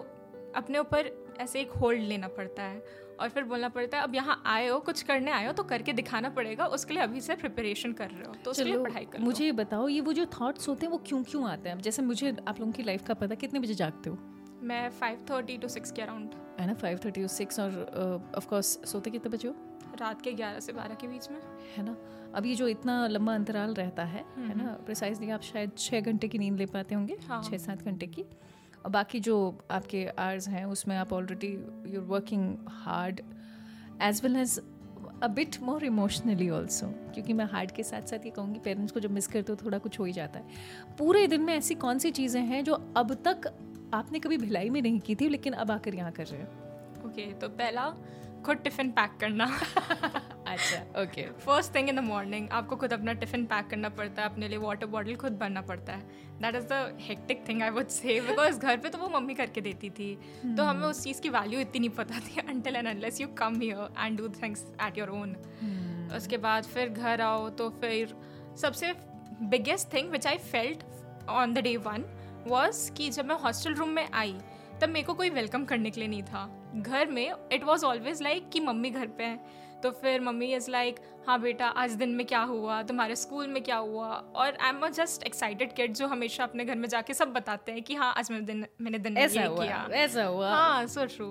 अपने 0.55 0.77
ऊपर 0.77 1.11
ऐसे 1.39 1.61
एक 1.61 1.71
होल्ड 1.71 2.01
लेना 2.01 2.27
पड़ता 2.27 2.63
है 2.63 3.05
और 3.19 3.29
फिर 3.29 3.43
बोलना 3.43 3.69
पड़ता 3.69 3.97
है 3.97 4.03
अब 4.03 4.15
यहाँ 4.15 4.41
आए 4.45 4.67
हो 4.67 4.79
कुछ 4.79 5.01
करने 5.01 5.31
आए 5.31 5.45
हो 5.45 5.51
तो 5.51 5.63
करके 5.63 5.93
दिखाना 5.93 6.29
पड़ेगा 6.29 6.65
उसके 6.65 6.93
लिए 6.93 7.03
अभी 7.03 7.21
से 7.21 7.35
प्रिपरेशन 7.35 7.93
कर 7.93 8.09
रहे 8.09 8.27
हो 8.27 8.33
तो 8.45 8.51
उसके 8.51 8.63
लिए 8.63 8.77
पढ़ाई 8.77 9.05
कर 9.05 9.19
मुझे 9.19 9.45
ये 9.45 9.51
बताओ 9.51 9.87
ये 9.87 10.01
वो 10.01 10.13
जो 10.13 10.25
थॉट्स 10.25 10.67
होते 10.67 10.85
हैं 10.85 10.91
वो 10.91 10.97
क्यों 11.07 11.23
क्यों 11.23 11.49
आते 11.49 11.69
हैं? 11.69 11.77
जैसे 11.79 12.01
मुझे 12.01 12.35
आप 12.47 12.59
लोगों 12.59 12.73
की 12.73 12.83
लाइफ 12.83 13.07
का 13.07 13.13
पता 13.13 13.35
कितने 13.35 13.59
बजे 13.59 13.73
जागते 13.73 14.09
हो? 14.09 14.17
मैं 14.63 14.89
फाइव 14.89 15.25
थर्टी 15.29 15.57
टू 15.57 15.67
सिक्स 15.67 15.91
के 15.91 16.01
अराउंड 16.01 16.29
है 16.59 16.67
ना? 16.67 16.73
फाइव 16.73 16.99
थर्टी 17.05 17.21
टू 17.21 17.27
सिक्स 17.27 17.59
और 17.59 18.31
ऑफ़ 18.35 18.47
कोर्स 18.47 18.67
सोते 18.85 19.11
कितने 19.11 19.29
बजे 19.29 19.47
हो? 19.47 19.55
रात 19.99 20.21
के 20.21 20.31
ग्यारह 20.31 20.59
से 20.59 20.73
बारह 20.73 20.95
के 20.95 21.07
बीच 21.07 21.29
में। 21.31 21.39
है 21.77 21.83
ना? 21.85 21.95
अब 22.35 22.45
ये 22.45 22.55
जो 22.55 22.67
इतना 22.67 23.07
लंबा 23.07 23.33
अंतराल 23.35 23.73
रहता 23.73 24.03
है 24.03 24.23
है 24.37 24.57
ना? 24.57 24.77
प्रिसाइजली 24.85 25.29
आप 25.29 25.41
शायद 25.41 25.71
छः 25.77 26.01
घंटे 26.01 26.27
की 26.27 26.37
नींद 26.37 26.57
ले 26.57 26.65
पाते 26.65 26.95
होंगे 26.95 27.17
हाँ. 27.27 27.41
छः 27.43 27.57
सात 27.57 27.83
घंटे 27.83 28.07
की। 28.07 28.21
और 28.85 28.91
बाकी 28.91 29.19
जो 29.19 29.57
आपके 29.71 30.05
आर्स 30.19 30.47
हैं 30.47 30.65
उसमें 30.65 30.95
आप 30.97 31.13
already 31.13 31.47
you 31.93 32.01
are 32.01 32.05
working 32.07 32.55
hard 32.69 33.21
as 34.01 34.21
well 34.23 34.35
as 34.35 34.59
a 35.23 35.27
bit 35.27 35.57
more 35.61 35.83
emotionally 35.83 36.49
also 36.49 36.87
क्योंकि 37.13 37.33
मैं 37.33 37.45
हार्ड 37.45 37.71
के 37.71 37.83
साथ 37.83 38.01
साथ 38.01 38.25
ये 38.25 38.31
कहूँगी 38.31 38.59
पेरेंट्स 38.59 38.93
को 38.93 38.99
जब 38.99 39.11
मिस 39.11 39.27
करते 39.27 39.51
हो 39.51 39.65
थोड़ा 39.65 39.77
कुछ 39.77 39.99
हो 39.99 40.05
ही 40.05 40.13
जाता 40.13 40.39
है। 40.39 40.45
पूरे 40.97 41.27
दिन 41.27 41.41
में 41.41 41.53
ऐसी 41.53 41.75
कौन 41.75 41.99
सी 41.99 42.11
चीज़ें 42.11 42.41
हैं 42.41 42.63
जो 42.63 42.73
अब 42.97 43.13
तक 43.27 43.51
आपने 43.95 44.19
कभी 44.19 44.37
भिलाई 44.37 44.69
में 44.69 44.81
नहीं 44.81 44.99
की 44.99 45.15
थी 45.15 45.29
लेकिन 45.29 45.53
अब 45.53 45.71
आकर 45.71 45.95
यहाँ 45.95 46.11
कर 46.11 46.25
रहे 46.25 46.41
हैं। 46.41 46.47
ओके 47.05 47.25
okay, 47.25 47.41
तो 47.41 47.49
पहला 47.49 47.89
खुद 48.45 48.57
टिफ़िन 48.57 48.89
पैक 48.91 49.17
करना। 49.19 49.45
अच्छा 50.47 51.01
okay 51.01 51.21
first 51.45 51.73
thing 51.75 51.89
in 51.89 51.95
the 51.95 51.99
morning 51.99 52.49
आपको 52.51 52.75
खुद 52.75 52.93
अपना 52.93 53.13
टिफ़िन 53.13 53.45
पैक 53.45 53.67
करना 53.67 53.89
पड़ता 53.99 54.21
है 54.21 54.29
अपने 54.29 54.47
लिए 54.47 54.57
वाटर 54.57 54.87
बॉटल 54.87 55.15
खुद 55.15 55.37
भरना 55.37 55.61
पड़ता 55.61 55.93
है। 55.93 56.01
That 56.41 56.55
is 56.55 56.65
the 56.65 56.97
hectic 57.01 57.43
thing 57.49 57.63
I 57.63 57.69
would 57.69 57.87
say 57.87 58.19
because 58.21 58.59
घर 58.59 58.77
पे 58.77 58.89
तो 58.89 58.97
वो 58.97 59.09
मम्मी 59.09 59.33
करके 59.33 59.61
देती 59.61 59.89
थी। 59.89 60.09
hmm. 60.15 60.57
तो 60.57 60.63
हमें 60.63 60.87
उस 60.87 61.03
चीज़ 61.03 61.21
की 61.21 61.29
वैल्यू 61.29 61.59
इतनी 61.59 61.79
नहीं 61.79 61.89
पता 61.97 62.19
थी 62.19 62.39
until 62.47 62.75
and 62.75 62.87
unless 62.87 63.21
you 63.21 63.27
come 63.37 63.59
here 63.61 63.93
and 63.99 64.17
do 64.17 64.29
things 64.41 64.65
at 64.87 64.97
your 64.97 65.09
own 65.11 65.35
उसके 66.15 66.37
बाद 66.37 66.63
फिर 66.63 66.89
घर 66.89 67.21
आओ 67.21 67.49
तो 67.49 67.69
फिर 67.81 68.15
सबसे 68.61 68.93
biggest 69.49 69.93
thing 69.93 70.11
which 70.11 70.27
I 70.27 70.37
felt 70.51 70.83
on 71.29 71.53
the 71.53 71.59
day 71.59 71.75
one 71.77 72.05
was 72.47 72.91
कि 72.91 73.09
जब 73.09 73.25
मैं 73.25 73.35
हॉस्टल 73.35 73.73
रूम 73.73 73.89
में 73.89 74.07
आई 74.13 74.35
तब 74.81 74.89
मेरे 74.89 75.05
को 75.05 75.13
कोई 75.13 75.29
वेलकम 75.29 75.65
करने 75.65 75.89
के 75.89 75.99
लिए 75.99 76.09
नहीं 76.09 76.23
था। 76.23 76.49
घर 76.75 77.09
में 77.09 77.31
इट 77.53 77.63
वॉज़ 77.63 77.85
ऑलवेज 77.85 78.21
लाइक 78.21 78.49
कि 78.49 78.59
मम्मी 78.59 78.89
घर 78.89 79.07
पे 79.07 79.23
हैं। 79.23 79.79
तो 79.83 79.91
फिर 79.91 80.21
मम्मी 80.21 80.53
इज़ 80.55 80.69
लाइक 80.71 80.99
हाँ 81.27 81.39
बेटा 81.41 81.67
आज 81.67 81.91
दिन 81.91 82.09
में 82.09 82.25
क्या 82.27 82.41
हुआ? 82.41 82.81
तुम्हारे 82.83 83.15
स्कूल 83.15 83.47
में 83.47 83.61
क्या 83.63 83.77
हुआ? 83.77 84.07
और 84.07 84.57
I 84.61 84.69
am 84.69 84.79
a 84.79 84.89
just 84.89 85.23
excited 85.23 85.73
kid 85.75 85.93
जो 85.93 86.07
हमेशा 86.07 86.43
अपने 86.43 86.65
घर 86.65 86.75
में 86.75 86.87
जाके 86.89 87.13
सब 87.13 87.33
बताते 87.33 87.71
हैं 87.71 87.81
कि 87.83 87.95
हाँ 87.95 88.13
आज 88.17 88.31
मैंने 88.31 88.45
दिन 88.45 88.65
मैंने 88.81 88.99
दिन 88.99 89.17
ऐसा 89.17 89.41
ये 89.41 89.47
किया। 89.49 89.87
ऐसा 89.93 90.23
हुआ। 90.23 90.49
हाँ 90.49 90.85
सो 90.87 91.05
ट्रू 91.05 91.27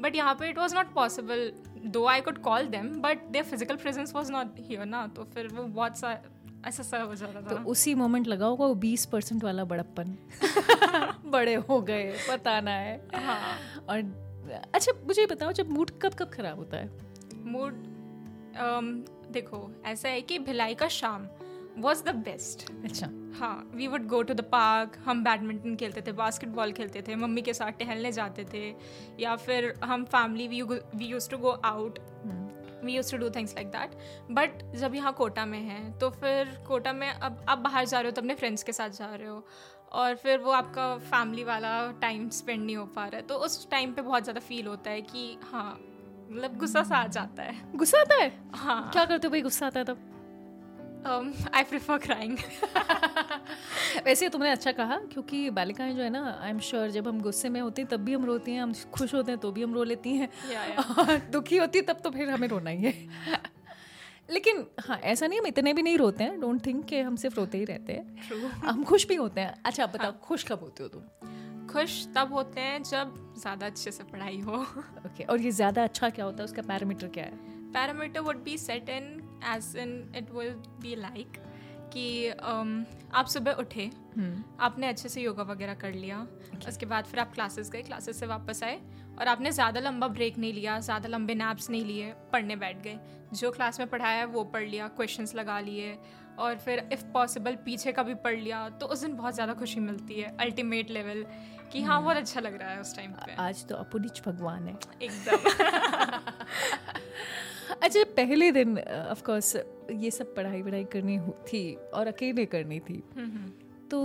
बट 0.00 0.16
यहाँ 0.16 0.34
पे 0.34 0.48
it 0.48 0.58
was 0.58 0.74
not 0.74 0.92
possible 0.94 1.50
though 1.86 2.04
I 2.06 2.20
could 2.20 2.38
call 2.42 2.66
them 2.66 2.88
but 3.02 3.22
their 3.26 3.44
physical 3.44 3.76
presence 3.76 4.14
was 4.14 4.32
not 4.32 4.58
here 4.60 4.84
ना। 4.86 5.06
तो 5.06 5.24
फिर 5.34 5.48
वो 5.48 5.62
बहुत 5.64 5.98
सा 5.98 6.12
ऐसा 6.68 6.82
सा 6.82 7.02
हो 7.02 7.14
जाता 7.14 7.40
था। 7.40 7.54
तो 7.54 7.68
उसी 7.70 7.94
मोमेंट 7.94 8.26
लगा 8.26 8.46
होगा 8.46 8.66
वो 8.66 8.74
बीस 8.84 9.04
परसेंट 9.06 9.44
वाला 9.44 9.64
बड़प्पन। 9.72 10.16
बड़े 11.32 11.54
हो 11.68 11.80
गए 11.82 12.12
बताना 12.30 12.70
है। 12.70 12.96
हाँ। 13.26 13.38
और 13.88 14.00
अच्छा 14.74 14.92
मुझे 15.06 15.26
बताओ 15.26 15.52
जब 15.52 15.70
मूड 15.70 15.90
कब 16.02 16.14
कब 16.14 16.30
खराब 16.34 16.58
होता 16.58 16.76
है? 16.76 16.90
मूड 17.52 17.84
देखो 19.32 19.70
ऐसा 19.86 20.08
है 20.08 20.20
कि 20.20 20.38
भिलाई 20.38 20.74
का 20.74 20.88
शाम 20.88 21.26
वॉज़ 21.82 22.02
द 22.04 22.14
बेस्ट 22.24 22.70
अच्छा। 22.84 23.06
हाँ 23.38 23.70
we 23.74 23.86
would 23.86 24.06
go 24.08 24.22
to 24.22 24.34
the 24.34 24.40
park 24.52 24.96
हम 25.04 25.22
बैडमिंटन 25.24 25.76
खेलते 25.76 26.00
थे 26.06 26.12
बास्केटबॉल 26.12 26.72
खेलते 26.72 27.02
थे 27.08 27.14
मम्मी 27.16 27.42
के 27.42 27.54
साथ 27.54 27.78
टहलने 27.78 28.12
जाते 28.12 28.44
थे 28.52 28.62
या 29.20 29.36
फिर 29.36 29.72
हम 29.84 30.04
family 30.04 30.48
we 30.48 31.06
used 31.06 31.30
to 31.30 31.38
go 31.38 31.50
out 31.50 31.98
we 32.84 32.92
used 32.92 33.10
to 33.12 33.18
do 33.18 33.30
things 33.30 33.54
like 33.54 33.68
that 33.68 33.98
but 34.30 34.62
जब 34.76 34.94
यहाँ 34.94 35.12
कोटा 35.12 35.44
में 35.46 35.60
है 35.60 35.80
तो 35.98 36.10
फिर 36.10 36.54
कोटा 36.68 36.92
में 36.92 37.08
अब 37.08 37.44
आप 37.48 37.58
बाहर 37.58 37.84
जा 37.84 38.00
रहे 38.00 38.10
हो 38.10 38.14
तो 38.14 38.22
अपने 38.22 38.34
फ्रेंड्स 38.34 38.62
के 38.62 38.72
साथ 38.72 38.90
जा 38.90 39.14
रहे 39.14 39.28
हो। 39.28 39.44
और 39.92 40.14
फिर 40.16 40.38
वो 40.38 40.50
आपका 40.50 40.96
फैमिली 41.00 41.44
वाला 41.44 41.70
टाइम 42.00 42.28
स्पेंड 42.30 42.64
नहीं 42.64 42.76
हो 42.76 42.84
पा 42.86 43.04
रहा 43.04 43.16
है। 43.16 43.22
तो 43.22 43.34
उस 43.36 43.70
टाइम 43.70 43.92
पे 43.92 44.02
बहुत 44.02 44.22
ज़्यादा 44.22 44.40
फील 44.40 44.66
होता 44.66 44.90
है 44.90 45.00
कि 45.02 45.38
हाँ 45.44 45.70
मतलब 46.30 46.56
गुस्सा 46.58 46.82
सा 46.82 46.96
आ 46.96 47.06
जाता 47.08 47.42
है। 47.42 47.54
गुस्सा 47.76 48.00
आता 48.00 48.14
है? 48.14 48.32
हाँ। 48.54 48.90
क्या 48.92 49.04
करते 49.04 49.26
हो 49.26 49.30
भाई 49.30 49.42
गुस्सा 49.42 49.66
आता 49.66 49.80
है 49.80 49.84
तब? 49.84 49.98
आई 51.06 51.62
प्रिफर 51.62 51.98
क्राइंग 51.98 52.38
वैसे 54.04 54.28
तुमने 54.28 54.50
अच्छा 54.50 54.72
कहा 54.72 54.96
क्योंकि 55.12 55.50
बालिकाएँ 55.50 55.94
जो 55.94 56.02
है 56.02 56.10
ना 56.10 56.38
आई 56.42 56.50
एम 56.50 56.58
श्योर 56.58 56.90
जब 56.90 57.08
हम 57.08 57.20
गुस्से 57.20 57.48
में 57.48 57.60
होती 57.60 57.82
हैं 57.82 57.88
तब 57.90 58.00
भी 58.00 58.14
हम 58.14 58.24
रोती 58.24 58.52
हैं 58.52 58.62
हम 58.62 58.72
खुश 58.92 59.14
होते 59.14 59.32
हैं 59.32 59.40
तो 59.40 59.52
भी 59.52 59.62
हम 59.62 59.74
रो 59.74 59.84
लेती 59.84 60.14
हैं। 60.14 60.28
और 60.98 61.16
दुखी 61.16 61.56
होती 61.56 61.78
है 61.78 61.84
तब 61.84 62.00
तो 62.04 62.10
फिर 62.10 62.30
हमें 62.30 62.48
रोना 62.48 62.70
ही 62.70 62.82
है। 62.84 62.92
लेकिन 64.30 64.66
हाँ 64.80 64.98
ऐसा 64.98 65.26
नहीं 65.26 65.38
हम 65.40 65.46
इतने 65.46 65.72
भी 65.72 65.82
नहीं 65.82 65.98
रोते 65.98 66.24
हैं 66.24 66.40
डोंट 66.40 66.66
थिंक 66.66 66.84
कि 66.84 67.00
हम 67.00 67.16
सिर्फ़ 67.16 67.36
रोते 67.36 67.58
ही 67.58 67.64
रहते 67.64 67.92
हैं। 67.92 68.50
हम 68.64 68.84
खुश 68.84 69.06
भी 69.08 69.14
होते 69.14 69.40
हैं। 69.40 69.54
अच्छा 69.64 69.82
आप 69.82 69.90
बताओ 69.90 70.10
हाँ. 70.10 70.20
खुश 70.22 70.44
कब 70.44 70.60
होते 70.60 70.82
हो 70.82 70.88
तुम? 70.88 71.02
खुश 71.66 72.06
तब 72.16 72.32
होते 72.32 72.60
हैं 72.60 72.82
जब 72.82 73.34
ज़्यादा 73.38 73.66
अच्छे 73.66 73.90
से 73.90 74.04
पढ़ाई 74.04 74.40
हो। 74.40 74.56
Okay 74.56 75.08
okay. 75.08 75.28
और 75.30 75.40
ये 75.40 75.50
ज़्यादा 75.50 75.84
अच्छा 75.84 76.10
क्या 76.10 76.24
होता 76.24 76.38
है? 76.38 76.44
उसका 76.44 76.62
पैरामीटर 76.62 77.08
क्या 77.08 77.24
है? 77.24 77.36
Parameter 77.72 78.20
would 78.20 78.42
be 78.42 78.58
set 78.58 78.88
in 78.88 79.17
as 79.46 79.76
in 79.76 80.12
it 80.16 80.30
will 80.30 80.54
be 80.80 80.94
like 80.96 81.38
कि 81.92 82.32
um, 82.32 82.84
आप 83.14 83.26
सुबह 83.26 83.52
उठे 83.52 83.88
hmm. 83.88 84.60
आपने 84.60 84.88
अच्छे 84.88 85.08
से 85.08 85.20
योगा 85.20 85.42
वगैरह 85.42 85.74
कर 85.74 85.94
लिया 85.94 86.26
okay. 86.26 86.68
उसके 86.68 86.86
बाद 86.86 87.04
फिर 87.04 87.20
आप 87.20 87.32
क्लासेस 87.34 87.70
गए 87.70 87.82
क्लासेस 87.82 88.20
से 88.20 88.26
वापस 88.26 88.62
आए 88.62 88.80
और 89.18 89.28
आपने 89.28 89.52
ज़्यादा 89.52 89.80
लंबा 89.80 90.08
ब्रेक 90.08 90.38
नहीं 90.38 90.52
लिया 90.52 90.78
ज़्यादा 90.80 91.08
लंबे 91.08 91.34
नैप्स 91.34 91.70
नहीं 91.70 91.84
लिए 91.84 92.12
पढ़ने 92.32 92.56
बैठ 92.56 92.82
गए 92.82 92.98
जो 93.34 93.50
क्लास 93.50 93.80
में 93.80 93.88
पढ़ाया 93.88 94.18
है 94.18 94.26
वो 94.26 94.44
पढ़ 94.46 94.64
लिया 94.64 94.88
क्वेश्चंस 94.96 95.34
लगा 95.34 95.58
लिए 95.60 95.98
और 96.38 96.56
फिर 96.56 96.88
इफ़ 96.92 97.04
पॉसिबल 97.12 97.56
पीछे 97.64 97.92
का 97.92 98.02
भी 98.02 98.14
पढ़ 98.24 98.36
लिया 98.36 98.68
तो 98.80 98.86
उस 98.86 99.00
दिन 99.00 99.14
बहुत 99.16 99.34
ज़्यादा 99.34 99.54
खुशी 99.54 99.80
मिलती 99.80 100.14
है 100.14 100.36
अल्टीमेट 100.40 100.90
लेवल 100.90 101.24
कि 101.72 101.82
हाँ. 101.82 102.02
बहुत 102.02 102.16
अच्छा 102.16 102.40
लग 102.40 102.58
रहा 102.58 102.70
है 102.70 102.80
उस 102.80 102.94
टाइम 102.96 103.12
पे 103.14 103.34
आज 103.38 103.66
तो 103.68 103.74
अपुनिच 103.76 104.22
भगवान 104.26 104.68
है 104.68 104.78
एकदम 105.02 105.38
अच्छा 107.72 108.04
पहले 108.16 108.50
दिन 108.52 108.78
ऑफ़ 108.78 109.22
कोर्स 109.22 109.56
ये 109.90 110.10
सब 110.10 110.34
पढ़ाई 110.34 110.62
वढ़ाई 110.62 110.84
करनी 110.92 111.18
थी 111.48 111.62
और 111.94 112.06
अकेले 112.06 112.44
करनी 112.46 112.78
थी। 112.80 113.02
तो 113.90 113.98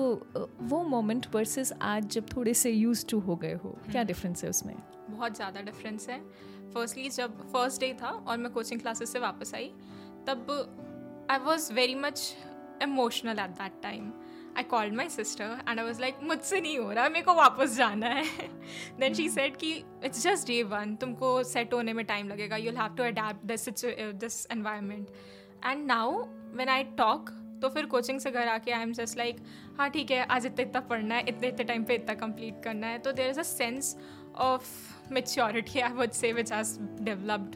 वो 0.61 0.83
मोमेंट 0.83 1.25
वर्सेस 1.35 1.71
आज 1.81 2.07
जब 2.11 2.25
थोड़े 2.35 2.53
से 2.53 2.71
यूज़ 2.71 3.05
टू 3.09 3.19
हो 3.19 3.35
गए 3.35 3.53
हो 3.53 3.75
क्या 3.91 4.03
डिफरेंस 4.03 4.43
है 4.43 4.49
उसमें? 4.49 4.75
बहुत 5.09 5.35
ज़्यादा 5.35 5.61
डिफरेंस 5.61 6.09
है। 6.09 6.19
फर्स्टली 6.73 7.09
जब 7.09 7.41
फ़र्स्ट 7.51 7.81
डे 7.81 7.91
था 7.93 8.09
और 8.09 8.37
मैं 8.37 8.51
कोचिंग 8.51 8.81
क्लासेस 8.81 9.11
से 9.13 9.19
वापस 9.19 9.53
आई 9.55 9.71
तब 10.27 11.27
I 11.31 11.37
was 11.39 11.71
very 11.73 11.95
much 11.95 12.35
emotional 12.83 13.39
at 13.39 13.49
that 13.59 13.81
time 13.83 14.11
I 14.57 14.63
call 14.63 14.91
my 14.95 15.09
sister 15.09 15.57
and 15.67 15.79
I 15.79 15.85
was 15.85 16.01
like 16.01 16.19
मुझसे 16.23 16.61
नहीं 16.61 16.77
हो 16.77 16.91
रहा, 16.91 17.09
मेरे 17.09 17.25
को 17.25 17.33
वापस 17.33 17.75
जाना 17.75 18.07
है. 18.07 18.23
देन 18.99 19.13
शी 19.13 19.27
सेट 19.29 19.57
कि 19.57 19.71
इट्स 20.05 20.23
जस्ट 20.23 20.47
डे 20.47 20.61
वन 20.65 20.95
तुमको 20.95 21.31
सेट 21.43 21.73
होने 21.73 21.93
में 21.93 22.05
टाइम 22.05 22.27
लगेगा 22.29 22.57
you'll 22.57 22.77
have 22.77 22.95
to 22.95 23.03
adapt 23.03 23.45
this 23.45 23.69
this 24.19 24.45
environment 24.51 25.07
and 25.65 25.85
now 25.85 26.21
when 26.57 26.69
I 26.69 26.83
talk 26.97 27.29
तो 27.61 27.69
फिर 27.69 27.85
कोचिंग 27.85 28.19
से 28.19 28.31
घर 28.31 28.47
आके 28.47 28.71
आई 28.71 28.81
एम 28.81 28.91
जस्ट 28.93 29.17
लाइक 29.17 29.37
हाँ 29.77 29.89
ठीक 29.89 30.11
है, 30.11 30.25
आज 30.25 30.45
इतना 30.45 30.61
इतना 30.61 30.79
पढ़ना 30.81 31.15
है, 31.15 31.25
इतने 31.27 31.47
इतने 31.47 31.63
टाइम 31.63 31.83
पे 31.83 31.95
इतना 31.95 32.13
कंप्लीट 32.15 32.61
करना 32.63 32.87
है. 32.87 32.97
तो 32.99 33.11
there 33.11 33.29
is 33.29 33.39
a 33.39 33.43
sense 33.43 33.95
of 34.37 35.13
maturity 35.13 35.79
I 35.79 35.91
would 35.93 36.11
say 36.11 36.31
which 36.33 36.51
has 36.53 36.77
developed 37.01 37.55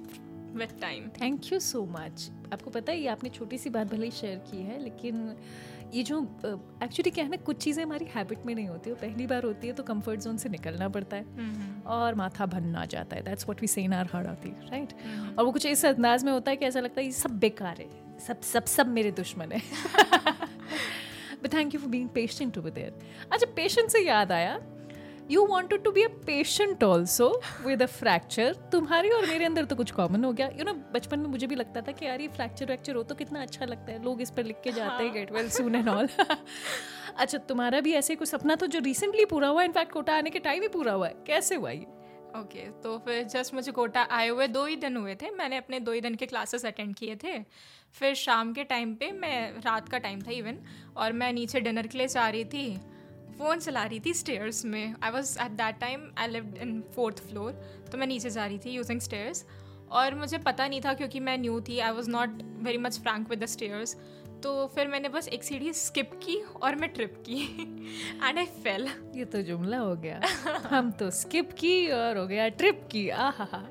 with 0.58 0.80
time 0.82 1.08
thank 1.22 1.52
you 1.52 1.60
so 1.60 1.86
much 1.92 2.30
आपको 2.54 2.70
पता 2.70 2.92
है, 2.92 3.00
ये 3.00 3.08
आपने 3.08 3.30
छोटी 3.30 3.58
सी 3.58 3.70
बात 3.70 3.88
भले 3.88 4.06
ही 4.06 4.12
शेयर 4.12 4.38
की 4.52 4.62
है, 4.64 4.80
लेकिन 4.80 5.36
ये 5.94 6.04
जो 6.04 6.20
एक्चुअली 6.84 7.12
क्या 7.12 7.24
है 7.24 7.30
ना 7.30 7.38
कुछ 7.38 7.58
चीज़ें 7.58 7.84
हमारी 7.84 8.06
हैबिट 8.16 8.46
में 8.46 8.54
नहीं 8.56 8.68
होती 8.68 8.90
है 8.90 8.96
पहली 8.96 9.28
बार 9.28 9.44
होती 9.44 9.68
है 9.68 9.74
तो 9.74 9.84
कंफर्ट 9.84 10.22
जोन 10.22 10.38
से 10.38 10.50
निकलना 10.50 10.90
पड़ता 10.90 11.18
है। 11.18 11.26
और 11.88 12.16
माथा 12.16 12.46
भन्ना 12.46 12.86
जाता 12.86 13.16
है 13.16 13.24
that's 13.24 13.48
what 13.48 13.62
we 13.62 13.68
seen 13.68 13.94
are 13.94 14.10
hard 14.14 14.28
आती 14.28 14.50
राइट 14.70 14.94
और 15.40 15.46
वो 15.46 15.52
कुछ 15.52 15.66
इस 15.66 15.86
अंदाज 15.86 16.24
में 16.24 16.32
होता 16.32 16.52
है 16.52 16.58
कि 16.58 16.66
ऐसा 16.66 16.80
लगता 16.80 17.02
है 17.02 17.06
ये 17.06 17.12
सब 17.12 17.40
बेकार 17.40 17.78
है 17.80 17.90
सब 18.20 18.42
सब 18.42 18.66
सब 18.66 18.88
मेरे 18.88 19.12
दुश्मन 19.12 19.52
है। 19.52 19.62
But 21.44 21.54
thank 21.54 21.74
you 21.74 21.80
for 21.80 21.90
being 21.90 22.10
patient 22.10 22.54
to 22.54 22.62
there 22.62 23.00
अच्छा 23.32 23.54
पेशेंट 23.56 23.90
से 23.90 24.00
याद 24.00 24.32
आया 24.32 24.60
you 25.32 25.46
wanted 25.46 25.84
to 25.84 25.92
be 25.92 26.04
a 26.04 26.08
patient 26.26 26.84
also 26.84 27.30
with 27.66 27.82
a 27.84 27.86
fracture 27.86 28.54
तुम्हारी 28.72 29.10
और 29.10 29.26
मेरे 29.26 29.46
अंदर 29.46 29.66
तो 29.66 29.76
कुछ 29.76 29.92
कॉमन 29.92 30.24
हो 30.24 30.32
गया। 30.34 30.50
यू 30.50 30.66
नो 30.66 30.74
बचपन 30.94 31.20
में 31.20 31.30
मुझे 31.30 31.48
भी 31.48 31.56
लगता 31.56 31.82
था 31.82 31.92
कि 31.92 32.06
यार 32.06 32.22
ये 32.22 32.28
फ्रैक्चर 32.28 32.66
वैक्चर 32.66 32.96
हो 32.96 33.04
तो 33.04 33.16
कितना 33.16 33.42
अच्छा 33.42 33.66
लगता 33.66 33.92
है। 33.92 34.04
लोग 34.04 34.22
इस 34.22 34.32
पर 34.32 34.44
लिख 34.44 34.62
के 34.64 34.72
जाते 34.72 35.04
हैं 35.04 35.14
get 35.14 35.32
well 35.32 35.50
soon 35.50 35.76
and 35.76 35.90
all 35.90 36.08
अच्छा 37.18 37.38
तुम्हारा 37.38 37.80
भी 37.80 37.94
ऐसे 37.94 38.16
कुछ 38.16 38.30
सपना 38.30 38.56
तो 38.56 38.68
जो 38.68 38.80
रिसेंटली 38.80 39.26
पूरा 39.26 39.48
हुआ? 39.48 39.64
इनफैक्ट 39.64 39.92
कोटा 39.92 40.18
आने 40.18 40.30
के 40.30 40.40
टाइम 40.40 40.62
ही 40.62 40.68
पूरा 40.68 40.94
हुआ 40.94 41.08
है। 41.08 41.16
कैसे 41.28 41.56
हुआ 41.56 41.72
ये? 41.72 41.86
ओके 42.30 42.60
okay, 42.60 42.84
तो 42.84 42.98
फिर 42.98 43.24
जस्ट 43.24 43.54
मुझे 43.54 43.72
कोटा 43.72 44.02
आए 44.12 44.28
हुए 44.28 44.48
दो 44.48 44.66
ही 44.66 44.76
दिन 44.76 44.98
हुए 44.98 45.16
थे। 45.16 45.30
मैंने 45.32 45.58
अपने 45.58 45.80
दो 45.80 45.92
ही 45.92 46.02
दिन 46.02 46.16
के 46.16 46.26
क्लासेस 46.26 46.66
अटेंड 46.66 46.96
किए 46.96 47.16
थे। 47.16 47.40
फिर 47.94 48.14
शाम 48.16 48.54
के 48.54 48.64
टाइम 48.64 48.94
पे 48.96 49.12
मैं 49.12 49.52
रात 49.62 49.90
का 49.90 49.98
टाइम 49.98 50.22
था 50.22 50.32
इवन 50.32 50.58
और 50.98 51.14
मैं 51.14 51.32
नीचे 51.34 51.60
डिनर 51.60 51.88
के 51.88 51.98
लिए 51.98 52.08
जा 52.08 52.28
रही 52.30 52.46
थी। 52.46 52.68
फ़ोन 53.38 53.60
चला 53.60 53.84
रही 53.84 54.00
थी 54.06 54.14
स्टेयर्स 54.14 54.64
में। 54.66 54.96
I 55.04 55.12
was 55.12 55.38
at 55.40 55.52
that 55.54 55.80
time 55.80 56.10
I 56.18 56.28
live 56.28 56.54
in 56.62 56.82
fourth 56.96 57.20
floor 57.30 57.52
तो 57.92 57.98
मैं 57.98 58.08
नीचे 58.08 58.30
जा 58.30 58.46
रही 58.46 58.60
थी 58.66 58.72
यूजिंग 58.72 59.02
स्टेयर्स 59.02 59.46
और 59.92 60.16
मुझे 60.16 60.38
पता 60.38 60.68
नहीं 60.68 60.82
था 60.82 60.94
क्योंकि 60.94 61.20
मैं 61.20 61.38
न्यू 61.38 61.60
थी 61.62 61.80
I 61.80 61.92
was 61.92 62.10
not 62.10 62.42
very 62.64 62.78
much 62.78 63.00
frank 63.00 63.30
with 63.30 63.44
the 63.44 63.46
stairs 63.48 63.96
तो 64.44 64.52
फिर 64.76 64.88
मैंने 64.88 65.10
बस 65.10 65.28
एक 65.28 65.44
सीढ़ी 65.44 65.72
स्किप 65.74 66.12
की 66.24 66.36
और 66.64 66.76
मैं 66.76 66.90
ट्रिप 66.90 67.14
की। 67.28 67.42
एंड 68.24 68.38
आई 68.38 68.46
फेल 68.64 68.88
ये 69.16 69.26
तो 69.26 69.42
जुमला 69.42 69.78
हो 69.78 69.96
गया। 69.96 70.20
हम 70.70 70.92
तो 70.92 71.10
स्किप 71.12 71.52
की 71.52 71.90
और 71.92 72.18
हो 72.18 72.26
गया 72.28 72.48
ट्रिप 72.50 72.88
की। 72.92 73.08
आ 73.10 73.30
हा 73.30 73.64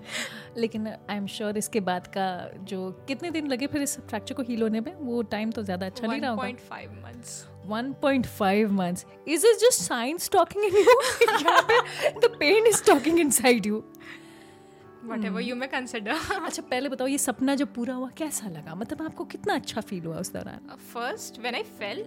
लेकिन 0.57 0.89
आई 0.89 1.17
एम 1.17 1.27
श्योर 1.27 1.59
इसके 1.59 1.81
बाद 1.81 2.07
का 2.17 2.27
जो 2.65 2.91
कितने 3.09 3.31
दिन 3.31 3.47
लगे 3.47 3.67
फिर 3.67 3.83
इस 3.83 3.99
फ्रैक्चर 4.01 4.35
को 4.35 4.43
हील 4.43 4.63
होने 4.63 4.81
में 4.81 4.95
वो 4.95 5.23
टाइम 5.35 5.51
तो 5.51 5.63
ज़्यादा 5.63 5.87
अच्छा 5.87 6.07
नहीं 6.07 6.21
रहा 6.21 6.31
होगा। 6.31 6.49
1.5 6.49 6.91
months 7.05 7.45
1.5 7.69 8.71
months. 8.71 9.05
Is 9.27 9.45
it 9.45 9.61
just 9.61 9.83
science 9.83 10.29
talking 10.29 10.65
in 10.65 10.73
you? 10.75 10.97
the 12.21 12.31
pain 12.41 12.67
is 12.67 12.81
talking 12.81 13.19
inside 13.19 13.67
you. 13.67 13.85
Whatever 15.05 15.41
you 15.41 15.57
may 15.57 15.69
consider. 15.69 16.15
अच्छा 16.47 16.63
पहले 16.71 16.89
बताओ 16.89 17.07
ये 17.07 17.19
सपना 17.19 17.55
जब 17.55 17.73
पूरा 17.75 17.95
हुआ 17.95 18.09
कैसा 18.19 18.49
लगा 18.49 18.75
मतलब 18.75 19.03
आपको 19.03 19.25
कितना 19.35 19.55
अच्छा 19.55 19.81
फील 19.81 20.05
हुआ 20.07 20.17
उस 20.19 20.33
दौरान 20.33 20.77
फ़र्स्ट 20.93 21.39
व्हेन 21.41 21.55
आई 21.55 21.63
फेल 21.79 22.05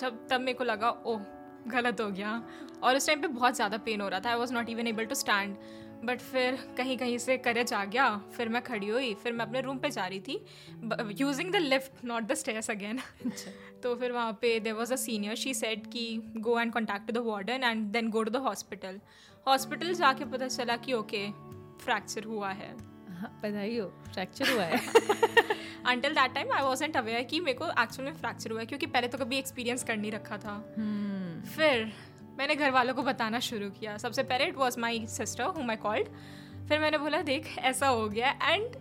जब 0.00 0.26
तब 0.30 0.40
मेरे 0.40 0.58
को 0.58 0.64
लगा 0.64 0.90
ओह 1.06 1.20
गलत 1.68 2.00
हो 2.00 2.10
गया 2.10 2.42
और 2.82 2.96
उस 2.96 3.06
टाइम 3.06 3.20
पे 3.22 3.28
बहुत 3.28 3.56
ज़्यादा 3.56 3.78
पेन 3.86 4.00
हो 4.00 4.08
रहा 4.08 4.20
था 4.20 4.30
I 4.30 4.36
was 4.38 4.52
not 4.54 4.68
even 4.70 4.86
able 4.86 5.04
to 5.04 5.14
stand 5.14 5.56
but 6.04 6.20
फिर 6.20 6.58
कहीं 6.76 6.96
कहीं 6.98 7.18
से 7.18 7.36
करेज 7.38 7.72
आ 7.72 7.84
गया 7.84 8.06
फिर 8.36 8.48
मैं 8.48 8.62
खड़ी 8.62 8.88
हुई 8.88 9.12
फिर 9.14 9.32
मैं 9.32 9.44
अपने 9.46 9.60
रूम 9.60 9.78
पे 9.78 9.90
जा 9.90 10.06
रही 10.06 10.20
थी 10.20 10.34
using 11.20 11.52
the 11.52 11.56
lift 11.56 12.04
not 12.04 12.22
the 12.22 12.34
stairs 12.34 12.70
again 12.70 13.00
तो 13.82 13.94
फिर 13.96 14.12
वहाँ 14.12 14.32
पे 14.42 14.58
there 14.60 14.72
was 14.72 14.92
a 14.92 14.96
senior 14.96 15.34
she 15.34 15.54
said 15.54 15.86
कि 15.86 16.06
go 16.38 16.58
and 16.60 16.72
contact 16.72 17.06
to 17.06 17.12
the 17.12 17.24
warden 17.26 17.64
and 17.64 17.86
then 17.92 18.10
go 18.10 18.22
to 18.22 18.30
the 18.30 18.42
hospital 18.44 19.00
hospital 19.46 19.92
जाके 19.94 20.24
पता 20.24 20.48
चला 20.48 20.76
कि 20.76 20.92
ओके 20.92 21.26
फ्रैक्चर 21.84 22.24
हुआ 22.24 22.50
है। 22.50 22.70
हाँ, 23.12 23.40
बधाई 23.42 23.78
हो 23.78 23.86
फ्रैक्चर 24.12 24.52
हुआ 24.52 24.64
है। 24.64 24.80
Until 25.86 26.12
that 26.12 26.34
time 26.34 26.52
I 26.52 26.62
wasn't 26.84 26.96
aware 26.96 27.22
कि 27.22 27.40
मेरे 27.40 27.58
को 27.58 27.66
एक्चुअल 27.82 28.08
में 28.08 28.16
फ्रैक्चर 28.16 28.50
हुआ 28.50 28.60
है 28.60 28.66
क्योंकि 28.66 28.86
पहले 28.86 29.08
तो 29.08 29.18
कभी 29.18 29.38
एक्सपीरियंस 29.38 29.84
कर 29.84 29.96
नहीं 29.96 30.12
रखा 30.12 30.38
था। 30.38 30.56
hmm. 30.74 31.48
फिर 31.50 31.92
मैंने 32.38 32.54
घर 32.54 32.70
वालों 32.70 32.94
को 32.94 33.02
बताना 33.02 33.38
शुरू 33.40 33.70
किया। 33.70 33.96
सबसे 33.98 34.22
पहले 34.22 34.44
it 34.46 34.56
was 34.56 34.78
my 34.80 35.06
sister 35.08 35.44
who 35.56 35.62
my 35.62 35.76
called 35.76 36.08
फिर 36.68 36.78
मैंने 36.80 36.98
बोला 36.98 37.22
देख 37.22 37.56
ऐसा 37.60 37.86
हो 37.88 38.08
गया। 38.08 38.30
And 38.42 38.76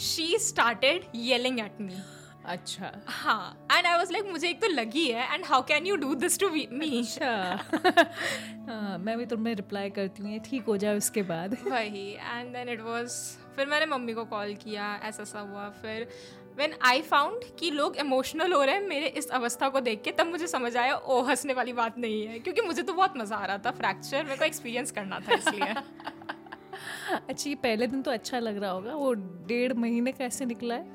she 0.00 0.36
started 0.40 1.04
yelling 1.14 1.58
at 1.60 1.80
me 1.80 1.98
अच्छा। 2.46 2.90
हाँ 3.08 3.68
एंड 3.72 3.86
आई 3.86 3.96
वॉज़ 3.98 4.12
लाइक 4.12 4.26
मुझे 4.32 4.48
एक 4.48 4.60
तो 4.60 4.66
लगी 4.68 5.06
है 5.08 5.34
and 5.34 5.44
how 5.44 5.62
can 5.68 5.86
you 5.86 5.96
do 5.96 6.14
this 6.14 6.38
to 6.40 6.48
me 6.50 7.00
अच्छा। 7.00 8.98
मैं 9.04 9.16
भी 9.18 9.26
तुम्हें 9.26 9.54
रिप्लाई 9.54 9.90
करती 9.90 10.22
हूँ 10.22 10.32
ये 10.32 10.38
ठीक 10.44 10.64
हो 10.64 10.76
जाए 10.76 10.96
उसके 10.96 11.22
बाद। 11.30 11.56
वही 11.66 12.08
एंड 12.12 12.52
देन 12.52 12.68
इट 12.68 12.80
वॉज़ 12.80 13.18
फिर 13.56 13.66
मैंने 13.66 13.86
मम्मी 13.86 14.12
को 14.12 14.24
कॉल 14.24 14.54
किया 14.64 14.94
ऐसा 15.04 15.24
सा 15.24 15.40
हुआ 15.40 15.68
फिर 15.82 16.08
वेन 16.58 16.74
आई 16.82 17.02
फाउंड 17.02 17.44
कि 17.58 17.70
लोग 17.70 17.96
इमोशनल 17.96 18.52
हो 18.52 18.62
रहे 18.64 18.74
हैं 18.74 18.86
मेरे 18.88 19.06
इस 19.18 19.28
अवस्था 19.30 19.68
को 19.68 19.80
देख 19.80 20.02
के 20.02 20.12
तब 20.12 20.26
मुझे 20.26 20.46
समझ 20.46 20.76
आया 20.76 20.94
ओ 20.96 21.20
हंसने 21.22 21.54
वाली 21.54 21.72
बात 21.72 21.98
नहीं 21.98 22.26
है। 22.26 22.38
क्योंकि 22.38 22.62
मुझे 22.62 22.82
तो 22.82 22.92
बहुत 22.92 23.16
मज़ा 23.16 23.36
आ 23.36 23.46
रहा 23.46 23.58
था 23.58 23.70
फ्रैक्चर 23.70 24.24
मेरे 24.24 24.36
को 24.36 24.44
एक्सपीरियंस 24.44 24.90
करना 24.90 25.20
था 25.20 25.34
इसलिए। 25.34 25.74
अच्छा 27.28 27.48
ये 27.50 27.54
पहले 27.56 27.86
दिन 27.86 28.02
तो 28.02 28.10
अच्छा 28.10 28.38
लग 28.38 28.58
रहा 28.58 28.70
होगा। 28.70 28.94
वो 28.94 29.12
डेढ़ 29.46 29.72
महीने 29.72 30.12
कैसे 30.12 30.44
निकला 30.44 30.74
है? 30.74 30.94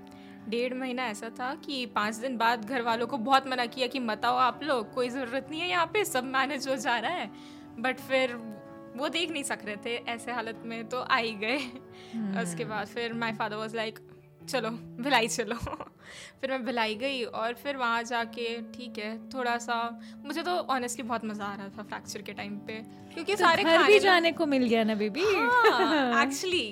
डेढ़ 0.50 0.74
महीना 0.74 1.06
ऐसा 1.06 1.30
था 1.30 1.54
कि 1.56 1.86
पाँच 1.86 2.16
दिन 2.16 2.38
बाद 2.38 2.66
घर 2.66 2.82
वालों 2.82 3.08
को 3.08 3.18
बहुत 3.18 3.48
मना 3.48 3.66
किया 3.66 3.88
कि 3.88 4.00
मत 4.00 4.26
आओ 4.26 4.38
आप 4.38 4.64
लोग 4.64 4.94
कोई 4.94 5.10
ज़रूरत 5.10 5.48
नहीं 5.52 5.62
है 5.62 5.70
यहाँ 5.70 5.86
पे 5.86 6.06
सब 6.06 6.24
मैनेज 6.24 6.68
हो 6.68 6.76
जा 6.76 6.98
रहा 6.98 7.12
है। 7.12 7.30
बट 7.80 8.00
फिर 8.00 8.34
वो 8.96 9.10
देख 9.10 9.32
नहीं 9.32 9.44
सक 9.44 9.60
रहे 9.66 9.76
थे 9.86 9.96
ऐसे 10.12 10.32
हालत 10.32 10.64
में 10.66 10.88
तो 10.90 11.00
आ 11.00 11.18
ही 11.18 11.32
गए। 11.34 11.58
hmm. 11.58 12.42
उसके 12.44 12.66
बाद 12.66 12.88
फिर 12.88 13.14
माई 13.14 13.34
फादर 13.34 13.56
वॉज़ 13.56 13.76
लाइक 13.76 14.00
चलो 14.50 14.70
भिलाई 15.04 15.28
चलो। 15.28 15.56
फिर 16.42 16.52
मैं 16.52 16.64
भिलाई 16.66 16.96
गई 16.96 17.24
और 17.24 17.54
फिर 17.54 17.78
वहाँ 17.78 18.02
जाके 18.04 18.46
ठीक 18.74 18.98
है 18.98 19.12
थोड़ा 19.30 19.58
सा 19.58 19.78
मुझे 20.26 20.44
तो 20.44 20.52
ऑनेस्टली 20.52 21.04
बहुत 21.04 21.26
मज़ा 21.26 21.46
आ 21.46 21.56
रहा 21.56 21.70
था 21.78 21.84
फ्रैक्चर 21.84 22.22
के 22.22 22.34
टाइम 22.34 22.58
पे 22.68 22.82
क्योंकि 23.14 23.34
तो 23.34 23.40
सारे 23.40 23.64
घर 23.64 23.84
भी 23.84 24.00
जाने 24.00 24.32
को 24.32 24.46
मिल 24.46 24.68
गया 24.68 24.84
ना 24.84 24.96
baby 24.96 25.22
actually 25.22 26.68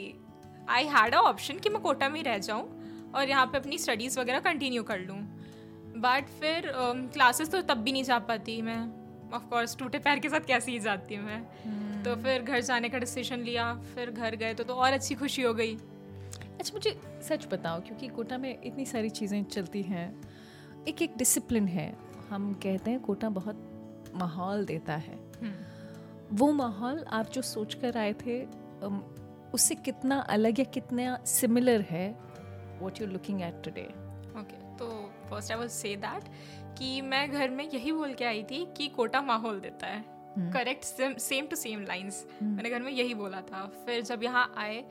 I 0.69 0.85
had 0.88 1.15
a 1.15 1.19
option 1.29 1.59
कि 1.59 1.69
मैं 1.69 1.81
कोटा 1.81 2.09
में 2.09 2.21
रह 2.23 2.38
जाऊँ 2.38 3.11
और 3.15 3.29
यहाँ 3.29 3.45
पे 3.45 3.57
अपनी 3.57 3.77
स्टडीज़ 3.77 4.19
वगैरह 4.19 4.39
कंटिन्यू 4.39 4.83
कर 4.83 4.99
लूँ। 4.99 5.19
बट 5.97 6.27
फिर 6.39 6.71
क्लासेस 6.73 7.47
um, 7.47 7.53
तो 7.53 7.61
तब 7.61 7.77
भी 7.77 7.91
नहीं 7.91 8.03
जा 8.03 8.19
पाती 8.19 8.61
मैं। 8.61 8.81
ऑफकोर्स 9.33 9.75
टूटे 9.77 9.99
पैर 9.99 10.19
के 10.19 10.29
साथ 10.29 10.47
कैसे 10.47 10.71
ही 10.71 10.79
जाती 10.79 11.15
हूँ 11.15 11.25
मैं। 11.25 11.39
hmm. 11.41 12.05
तो 12.05 12.15
फिर 12.23 12.41
घर 12.41 12.61
जाने 12.61 12.89
का 12.89 12.97
डिसीज़न 12.97 13.39
लिया 13.39 13.73
फिर 13.95 14.11
घर 14.11 14.35
गए 14.35 14.53
तो, 14.53 14.63
तो 14.63 14.73
और 14.73 14.93
अच्छी 14.93 15.15
खुशी 15.15 15.41
हो 15.41 15.53
गई। 15.53 15.77
अच्छा 16.59 16.73
मुझे 16.73 16.95
सच 17.27 17.47
बताओ 17.51 17.81
क्योंकि 17.81 18.07
कोटा 18.09 18.37
में 18.37 18.51
इतनी 18.53 18.85
सारी 18.85 19.09
चीज़ें 19.11 19.43
चलती 19.45 19.81
हैं 19.83 20.07
एक 20.87 21.01
एक 21.01 21.15
डिसिप्लिन 21.17 21.67
है। 21.67 21.93
हम 22.29 22.53
कहते 22.63 22.91
हैं 22.91 22.99
कोटा 23.01 23.29
बहुत 23.29 24.11
माहौल 24.15 24.65
देता 24.65 24.95
है। 24.97 25.15
हम्म। 25.41 26.35
वो 26.37 26.51
माहौल 26.53 27.03
आप 27.11 27.29
जो 27.33 27.41
सोच 27.43 27.73
कर 27.83 27.97
आए 27.97 28.13
थे 28.25 28.41
उससे 29.53 29.75
कितना 29.75 30.19
अलग 30.29 30.59
या 30.59 30.65
कितना 30.73 31.17
सिमिलर 31.27 31.81
है 31.89 32.09
what 32.81 33.01
you 33.01 33.07
looking 33.07 33.41
at 33.41 33.61
today 33.65 33.87
okay 34.39 34.57
तो 34.77 34.89
first 35.29 35.51
I 35.51 35.57
would 35.57 35.67
say 35.69 35.95
that 35.97 36.23
कि 36.77 37.01
मैं 37.01 37.29
घर 37.31 37.49
में 37.49 37.63
यही 37.65 37.91
बोल 37.91 38.13
के 38.13 38.25
आई 38.25 38.43
थी 38.51 38.65
कि 38.77 38.87
कोटा 38.95 39.21
माहौल 39.21 39.59
देता 39.59 39.87
है। 39.87 40.03
Correct 40.53 40.83
same 41.19 41.47
to 41.47 41.55
same 41.55 41.81
lines 41.85 42.25
मैंने 42.41 42.69
घर 42.69 42.81
में 42.81 42.91
यही 42.91 43.13
बोला 43.13 43.41
था। 43.41 43.65
फिर 43.85 44.01
जब 44.03 44.23
यहाँ 44.23 44.53
आए 44.57 44.83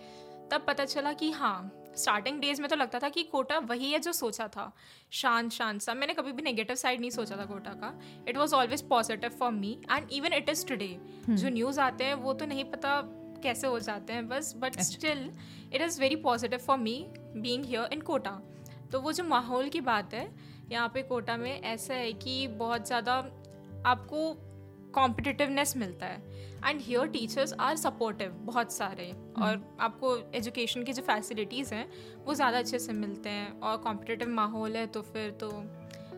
तब 0.50 0.64
पता 0.67 0.85
चला 0.85 1.12
कि 1.12 1.31
हाँ 1.33 1.71
स्टार्टिंग 1.97 2.40
डेज़ 2.40 2.61
में 2.62 2.69
तो 2.71 2.76
लगता 2.76 2.99
था 2.99 3.09
कि 3.09 3.23
कोटा 3.25 3.59
वही 3.61 3.90
है 3.90 3.99
जो 3.99 4.12
सोचा 4.12 4.47
था। 4.49 4.73
शांत 5.12 5.52
शांत 5.52 5.81
सा। 5.83 5.95
मैंने 5.95 6.14
कभी 6.14 6.33
भी 6.33 6.43
नेगेटिव 6.43 6.76
साइड 6.76 7.00
नहीं 7.00 7.11
सोचा 7.11 7.37
था 7.37 7.45
कोटा 7.45 7.73
का। 7.75 7.93
It 8.28 8.37
was 8.37 8.55
always 8.55 8.83
positive 8.88 9.31
for 9.31 9.50
me 9.52 9.73
and 9.90 10.12
even 10.12 10.33
it 10.33 10.49
is 10.49 10.67
today 10.67 10.97
जो 11.28 11.49
न्यूज़ 11.49 11.81
आते 11.81 12.05
हैं 12.05 12.14
वो 12.17 12.33
तो 12.35 12.47
नहीं 12.47 12.64
पता 12.64 13.00
कैसे 13.43 13.67
हो 13.67 13.78
जाते 13.81 14.12
हैं 14.12 14.28
बस 14.28 14.52
but. 14.57 14.81
Still 14.83 15.31
it 15.75 15.83
is 15.83 16.00
very 16.00 16.17
positive 16.23 16.59
for 16.59 16.78
me 16.78 17.05
being 17.17 17.64
here 17.64 17.93
in 17.93 18.00
Kota. 18.02 18.40
तो 18.93 19.00
वो 19.00 19.12
जो 19.12 19.25
माहौल 19.25 19.69
की 19.69 19.81
बात 19.83 20.14
है 20.14 20.28
यहाँ 20.71 20.88
पे 20.88 21.02
कोटा 21.02 21.37
में 21.37 21.61
ऐसा 21.62 21.95
है 21.95 22.12
कि 22.14 22.47
बहुत 22.49 22.87
ज़्यादा 22.87 23.14
आपको 23.87 24.31
कॉम्पिटिटिवनेस 24.95 25.76
मिलता 25.76 26.07
है. 26.07 26.23
And 26.64 26.80
here 26.83 27.07
teachers 27.09 27.52
are 27.61 27.76
supportive 27.76 28.33
बहुत 28.45 28.73
सारे. 28.73 29.11
और 29.38 29.76
आपको 29.80 30.16
एजुकेशन 30.35 30.85
की 30.85 30.92
जो 30.92 31.02
फैसिलिटीज़ 31.02 31.75
हैं 31.75 31.88
वो 32.25 32.35
ज़्यादा 32.35 32.59
अच्छे 32.59 32.78
से 32.78 32.92
मिलते 32.92 33.30
हैं. 33.30 33.61
और 33.61 33.76
कॉम्पिटिटिव 33.78 34.28
माहौल 34.30 34.76
है 34.76 34.87
तो 34.87 35.02
फिर 35.02 35.30
तो 35.40 35.50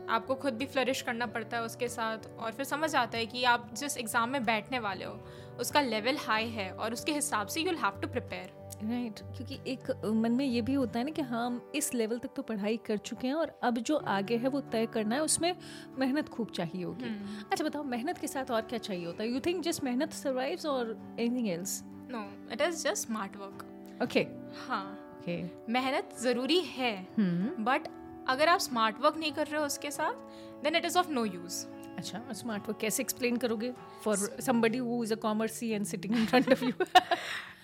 आपको 0.09 0.35
खुद 0.35 0.55
भी 0.55 0.67
फ्लरिश 0.67 1.03
करना 1.03 1.27
पड़ता 1.27 1.57
है 1.57 1.63
उसके 1.65 1.89
साथ. 1.89 2.31
और 2.39 2.53
फिर 2.53 2.67
समझ 2.67 2.95
आता 2.95 3.19
है 3.19 3.27
कि 3.27 3.45
आप 3.45 3.71
जिस 3.75 3.97
एग्ज़ाम 3.99 4.31
में 4.31 4.45
बैठने 4.45 4.79
वाले 4.79 5.05
हो 5.05 5.19
उसका 5.61 5.81
लेवल 5.81 6.17
हाई 6.19 6.49
है 6.51 6.71
और 6.73 6.93
उसके 6.93 7.13
हिसाब 7.13 7.47
से 7.47 7.61
you 7.61 7.77
have 7.77 8.01
to 8.01 8.09
prepare 8.09 8.59
right 8.83 9.15
right. 9.15 9.37
क्योंकि 9.37 9.59
एक 9.73 9.91
मन 10.05 10.33
में 10.33 10.45
ये 10.45 10.63
भी 10.63 10.75
होता 10.75 10.99
है 10.99 11.05
ना 11.05 11.11
कि 11.11 11.23
हाँ 11.23 11.47
हम 11.47 11.73
इस 11.75 11.95
लेवल 11.95 12.19
तक 12.19 12.31
तो 12.37 12.43
पढ़ाई 12.43 12.77
कर 12.77 12.97
चुके 12.97 13.27
हैं 13.27 13.35
और 13.35 13.61
अब 13.63 13.79
जो 13.79 13.97
आगे 13.97 14.37
है 14.37 14.49
वो 14.49 14.61
तय 14.61 14.87
करना 14.87 15.15
है 15.15 15.23
उसमें 15.23 15.55
मेहनत 15.99 16.29
खूब 16.29 16.51
चाहिए 16.51 16.85
होगी। 16.85 17.05
hmm. 17.05 17.53
अच्छा 17.53 17.65
बताओ 17.65 17.83
मेहनत 17.83 18.19
के 18.19 18.27
साथ 18.27 18.51
और 18.51 18.63
क्या 18.63 18.79
चाहिए 18.79 19.07
होता 19.07 19.23
है? 19.23 19.29
यू 19.31 19.41
थिंक 19.41 19.63
जस्ट 19.65 19.85
मेहनत 19.85 20.13
सर्वाइव्स 20.13 20.67
और 20.67 21.17
anything 21.21 21.49
else 21.49 21.81
no 21.85 22.53
it 22.53 22.61
is 22.61 22.83
just 22.83 23.07
smart 23.07 23.37
work 23.37 23.67
okay 24.03 24.27
हाँ। 24.69 24.85
ओके 25.19 25.43
मेहनत 25.73 26.17
ज़रूरी 26.23 26.61
है 26.61 26.95
बट 27.21 27.83
hmm. 27.83 28.29
अगर 28.29 28.49
आप 28.49 28.61
स्मार्ट 28.61 29.01
वर्क 29.01 29.17
नहीं 29.17 29.33
कर 29.33 29.47
रहे 29.47 29.61
हो 29.61 29.67
उसके 29.67 29.91
साथ 29.91 30.63
then 30.63 30.77
it 30.77 30.85
is 30.85 30.99
of 30.99 31.11
no 31.11 31.25
use 31.25 31.67
अच्छा 31.97 32.23
स्मार्ट 32.33 32.69
वर्क 32.69 32.79
कैसे 32.81 33.03
एक्सप्लेन 33.03 33.37
करोगे? 33.37 33.73
For 34.05 34.17
somebody 34.41 34.79
who 34.79 35.03
is 35.05 35.13
a 35.13 35.17
commerce 35.17 35.71
and 35.71 35.87
sitting 35.87 36.17
in 36.17 36.27
front 36.27 36.53
of 36.53 36.65
you 36.65 36.73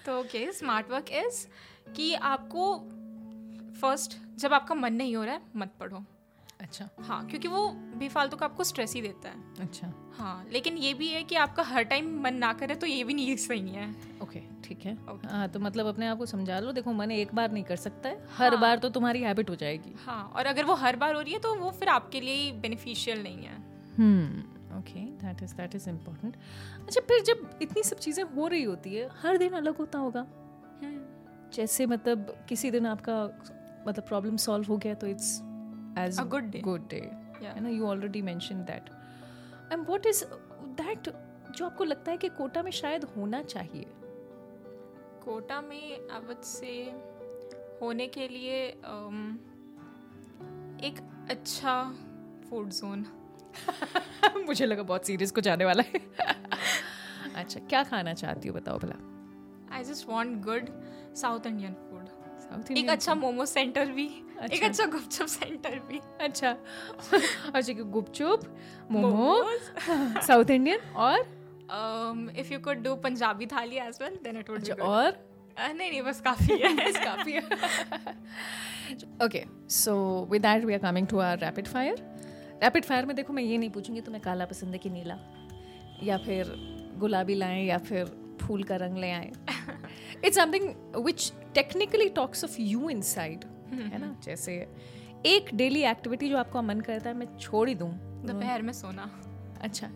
तो 0.07 0.19
ओके 0.21 0.51
स्मार्ट 0.53 0.91
वर्क 0.91 1.11
इज़ 1.13 1.47
कि 1.93 2.15
आपको 2.15 2.75
फ़र्स्ट 3.81 4.19
जब 4.39 4.53
आपका 4.53 4.75
मन 4.75 4.95
नहीं 4.95 5.17
हो 5.17 5.25
रहा 5.25 5.35
है 5.35 5.41
मत 5.57 5.73
पढ़ो। 5.81 6.05
अच्छा। 6.61 6.89
हाँ 7.01 7.27
क्योंकि 7.27 7.49
वो 7.49 7.69
बेफालतू 7.97 8.37
का 8.37 8.47
आपको 8.47 8.65
स्ट्रेस 8.65 8.95
ही 8.95 9.01
देता 9.03 9.29
है। 9.29 9.43
अच्छा। 9.61 9.93
हाँ 10.19 10.47
लेकिन 10.53 10.77
ये 10.77 10.93
भी 10.95 11.09
है 11.09 11.23
कि 11.23 11.37
आपका 11.37 11.63
हर 11.63 11.83
टाइम 11.83 12.21
मन 12.23 12.35
ना 12.35 12.53
करे 12.53 12.75
तो 12.75 12.87
ये 12.87 13.05
भी 13.05 13.15
नहीं 13.15 13.37
सही 13.37 13.69
है। 13.69 13.91
ओके 14.23 14.41
ठीक 14.65 14.87
है। 14.87 14.97
Okay. 14.97 15.31
हाँ 15.31 15.49
तो 15.49 15.61
मतलब 15.61 15.87
अपने 15.87 16.07
आप 16.07 16.19
को 16.19 16.27
समझा 16.27 16.59
लो 16.61 16.73
देखो 16.73 16.93
मन 16.93 17.11
एक 17.11 17.35
बार 17.35 17.53
नहीं 17.53 17.65
कर 17.65 17.77
सकता 17.77 18.09
है 18.09 18.27
हर 18.37 18.53
हाँ। 18.53 18.61
बार 18.61 18.79
तो 18.79 18.89
तुम्हारी 18.89 19.23
हैबिट 19.23 19.51
हो 19.51 19.55
जाएगी। 19.55 19.95
हाँ 20.05 20.23
और 20.37 20.47
अगर 20.47 20.65
वो 20.65 20.75
हर 20.75 20.97
बार 20.97 21.15
हो 21.15 21.21
रही 21.21 21.33
है 21.33 21.39
तो 21.39 21.55
वो 21.55 21.71
फिर 21.71 21.89
आपके 21.89 22.21
लिए 22.21 22.53
बेनिफिशियल 22.53 23.23
नहीं 23.23 23.45
है। 23.45 23.57
हम्म। 23.99 24.56
Okay 24.79 25.01
that 25.01 25.43
is 25.43 25.55
that 25.55 25.75
is 25.75 25.91
important 25.91 26.37
अच्छा 26.87 27.01
फिर 27.01 27.23
जब 27.23 27.59
इतनी 27.63 27.83
सब 27.83 27.97
चीज़ें 27.97 28.25
हो 28.25 28.47
रही 28.47 28.63
होती 28.63 28.95
है 28.95 29.09
हर 29.23 29.37
दिन 29.37 29.53
अलग 29.53 29.77
होता 29.77 29.99
होगा। 29.99 30.27
जैसे 31.55 31.87
मतलब 31.87 32.45
किसी 32.49 32.71
दिन 32.71 32.87
आपका 32.87 33.25
मतलब 33.89 34.05
प्रॉब्लम 34.05 34.37
सॉल्व 34.37 34.67
हो 34.67 34.77
गया 34.77 34.95
तो 34.95 35.07
it's 35.07 35.41
as 35.99 36.19
A 36.21 36.25
good 36.25 36.61
good 36.61 36.89
day. 36.89 37.11
है 37.43 37.61
ना? 37.61 37.69
You 37.69 37.87
already 37.87 38.23
mention 38.23 38.65
that 38.65 38.91
and 39.73 39.87
what 39.87 40.07
is 40.07 40.25
that 40.81 41.09
जो 41.51 41.67
आपको 41.67 41.85
लगता 41.85 42.11
है 42.11 42.17
कि 42.17 42.29
कोटा 42.29 42.63
में 42.63 42.71
शायद 42.71 43.05
होना 43.05 43.43
चाहिए? 43.43 43.87
कोटा 45.25 45.61
में 45.61 46.09
अवध 46.09 46.43
से 46.43 46.73
होने 47.83 48.07
के 48.07 48.29
लिए 48.29 48.71
अम, 48.71 49.39
एक 50.85 51.01
अच्छा 51.31 51.95
फ़ूड 52.51 52.69
जोन 52.69 53.07
मुझे 54.47 54.67
लगा 54.67 54.83
बहुत 54.83 55.07
सीरियस 55.07 55.31
कुछ 55.33 55.49
आने 55.49 55.65
वाला 55.65 55.83
है। 55.87 56.01
अच्छा 57.37 57.61
क्या 57.61 57.83
खाना 57.85 58.15
चाहती 58.15 58.49
हो 58.49 58.55
बताओ 58.55 58.79
भला? 58.79 58.99
I 59.77 59.85
just 59.85 60.09
want 60.09 60.43
good 60.45 60.69
South 61.21 61.47
Indian 61.47 61.73
food 61.73 62.07
South 62.41 62.71
एक 62.79 62.89
अच्छा 62.91 63.15
मोमो 63.15 63.47
सेंटर 63.47 63.87
भी 63.93 64.07
एक 64.07 64.41
अच्छा। 64.43 64.67
अच्छा 64.67 64.85
गुपचुप 64.87 65.27
सेंटर 65.27 65.79
भी। 65.89 66.01
अच्छा। 66.21 66.51
अच्छा 67.55 67.73
गुपचुप 67.73 68.41
मोमो 68.91 69.35
साउथ 70.27 70.51
इंडियन 70.51 70.81
और? 70.97 71.19
If 72.41 72.53
you 72.53 72.59
could 72.61 72.83
do 72.83 72.95
Punjabi 73.05 73.47
thali 73.47 73.77
as 73.87 73.99
well 74.03 74.19
then 74.25 74.37
it 74.37 74.51
would 74.51 74.59
अच्छा 74.59 74.85
और? 74.85 75.25
नहीं 75.59 75.91
नहीं 75.91 76.03
बस 76.03 76.21
काफ़ी 76.21 76.57
है। 76.63 76.75
बस 76.77 76.97
काफ़ी 77.05 77.33
है। 77.33 77.43
Okay 79.25 79.45
so 79.75 79.95
with 80.31 80.43
that 80.43 80.65
we 80.65 80.75
are 80.75 80.79
coming 80.81 81.07
to 81.07 81.19
our 81.19 81.39
rapid 81.39 81.69
fire 81.69 82.05
rapid 82.63 82.85
fire 82.85 83.07
में 83.07 83.15
देखो 83.17 83.33
मैं 83.33 83.43
ये 83.43 83.59
नहीं 83.59 83.71
पूछूँगी 83.71 84.01
तुम्हें 84.01 84.23
काला 84.25 84.45
पसंद 84.45 84.73
है 84.73 84.79
कि 84.79 84.91
नीला? 84.91 85.19
या 86.03 86.17
फिर 86.19 86.53
गुलाबी 86.99 87.35
लाएँ 87.35 87.65
या 87.67 87.79
फिर 87.79 88.05
फूल 88.43 88.63
का 88.63 88.77
रंग 88.77 88.99
ले 88.99 89.11
आए? 89.11 89.33
It's 90.25 90.37
something 90.37 90.97
which 91.05 91.33
technically 91.55 92.09
talks 92.09 92.45
of 92.45 92.57
you 92.61 92.89
inside 93.03 93.45
है 93.73 93.99
ना? 93.99 94.15
जैसे 94.25 94.55
एक 95.27 95.55
डेली 95.55 95.83
एक्टिविटी 95.83 96.29
जो 96.29 96.37
आपका 96.39 96.63
मन 96.63 96.81
करता 96.81 97.11
है 97.11 97.17
मैं 97.17 97.27
छोड़ 97.39 97.69
ही 97.69 97.75
दूँ। 97.75 97.91
दोपहर 98.27 98.63
में 98.63 98.73
सोना। 98.73 99.11
अच्छा 99.63 99.87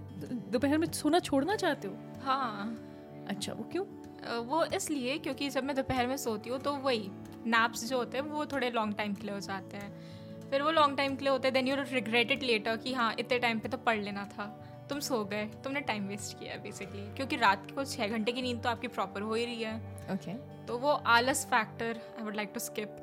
दोपहर 0.53 0.79
में 0.79 0.87
सोना 0.93 1.19
छोड़ना 1.19 1.57
चाहते 1.57 1.89
हो? 1.89 1.95
हाँ। 2.23 2.77
अच्छा 3.29 3.53
वो 3.53 3.65
क्यों? 3.73 3.85
वो 4.47 4.65
इसलिए 4.77 5.19
क्योंकि 5.19 5.49
जब 5.51 5.65
मैं 5.65 5.77
दोपहर 5.77 6.07
में 6.07 6.17
सोती 6.17 6.51
हूँ 6.51 6.59
तो 6.59 6.75
वही 6.77 7.11
नैप्स 7.47 7.85
जो 7.89 7.99
होते 7.99 8.19
हैं 8.19 8.25
वो 8.25 8.47
थोड़े 8.47 8.71
लॉन्ग 8.71 8.95
टाइम 8.97 9.15
के 9.15 9.23
लिए 9.23 9.35
हो 9.35 9.41
जाते 9.41 9.77
हैं। 9.77 10.10
फिर 10.51 10.63
वो 10.63 10.71
लॉन्ग 10.71 10.97
टाइम 10.97 11.17
के 11.17 11.25
लिए 11.25 11.33
होते 11.33 11.49
हैं 11.49 11.55
then 11.55 11.69
you 11.69 11.77
regret 11.93 12.33
it 12.33 12.43
later 12.43 12.77
कि 12.77 12.95
हाँ 12.95 13.15
इतने 13.19 13.39
टाइम 13.39 13.59
पे 13.59 13.69
तो 13.69 13.79
पढ़ 13.79 13.99
लेना 13.99 14.25
था। 14.25 14.67
तुम 14.91 15.01
सो 15.01 15.25
गए 15.25 15.45
तुमने 15.65 15.81
टाइम 15.81 16.09
वेस्ट 16.09 16.39
किया 16.39 16.57
बेसिकली 16.63 17.15
क्योंकि 17.17 17.37
रात 17.37 17.71
को 17.71 17.85
छः 17.85 18.09
घंटे 18.09 18.33
की 18.33 18.43
नींद 18.43 18.63
तो 18.63 18.69
आपकी 18.69 18.89
प्रॉपर 18.89 19.21
हो 19.21 19.35
ही 19.35 19.45
रही 19.45 19.63
है। 19.63 19.77
Okay 19.77 20.15
okay. 20.15 20.37
तो 20.69 20.79
वो 20.79 20.89
आलस 20.89 21.47
factor 21.47 22.01
I 22.19 22.25
would 22.25 22.37
like 22.37 22.51
to 22.55 22.61
skip 22.61 22.97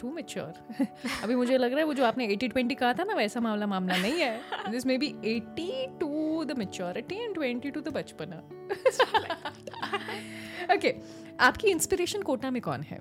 to 0.00 0.12
mature 0.12 0.86
अभी 1.22 1.34
मुझे 1.34 1.58
लग 1.58 1.70
रहा 1.70 1.78
है 1.78 1.84
वो 1.84 1.94
जो 1.94 2.04
आपने 2.04 2.28
80 2.28 2.52
20 2.52 2.74
कहा 2.74 2.94
था 2.94 3.04
ना 3.04 3.14
वैसा 3.14 3.40
मामला 3.40 3.66
मामला 3.66 3.96
नहीं 3.96 4.20
है। 4.20 4.40
This 4.70 4.86
may 4.86 4.98
be 4.98 5.14
80 5.24 6.00
to 6.00 6.44
the 6.44 6.58
maturity 6.58 7.14
and 7.14 7.38
20 7.38 7.74
to 7.74 7.80
the 7.80 7.88
बचपना। 7.88 8.36
ओके 10.74 10.94
आपकी 11.40 11.68
इंस्पिरेशन 11.68 12.22
कोटा 12.22 12.50
में 12.50 12.62
कौन 12.62 12.82
है? 12.82 12.98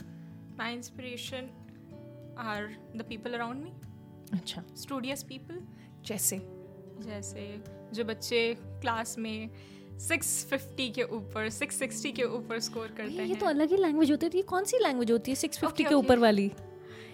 My 0.58 0.74
inspiration 0.74 1.50
are 2.40 2.68
the 2.96 3.06
people 3.10 3.34
around 3.34 3.64
me 3.64 3.72
अच्छा 4.34 4.64
स्टूडियस 4.78 5.24
पीपल 5.24 5.62
जैसे 6.08 6.38
जैसे 7.02 7.48
जो 7.94 8.04
बच्चे 8.04 8.42
क्लास 8.82 9.18
में 9.20 9.50
650 10.00 10.90
के 10.96 11.04
ऊपर 11.16 11.50
660 11.52 12.12
के 12.16 12.24
ऊपर 12.38 12.60
स्कोर 12.60 12.88
करते 12.98 13.14
हैं 13.14 13.26
ये 13.26 13.36
तो 13.36 13.46
अलग 13.46 13.70
ही 13.70 13.78
लैंग्वेज 13.78 14.12
होती 14.12 14.26
है 14.26 14.32
ये 14.36 14.42
कौन 14.50 14.64
सी 14.66 14.80
लैंग्वेज 14.84 15.12
होती 15.12 15.32
है 15.32 15.38
650 15.38 15.64
Okay, 15.64 15.78
के 15.78 15.84
okay. 15.84 15.96
ऊपर 15.96 16.20
वाली 16.20 16.52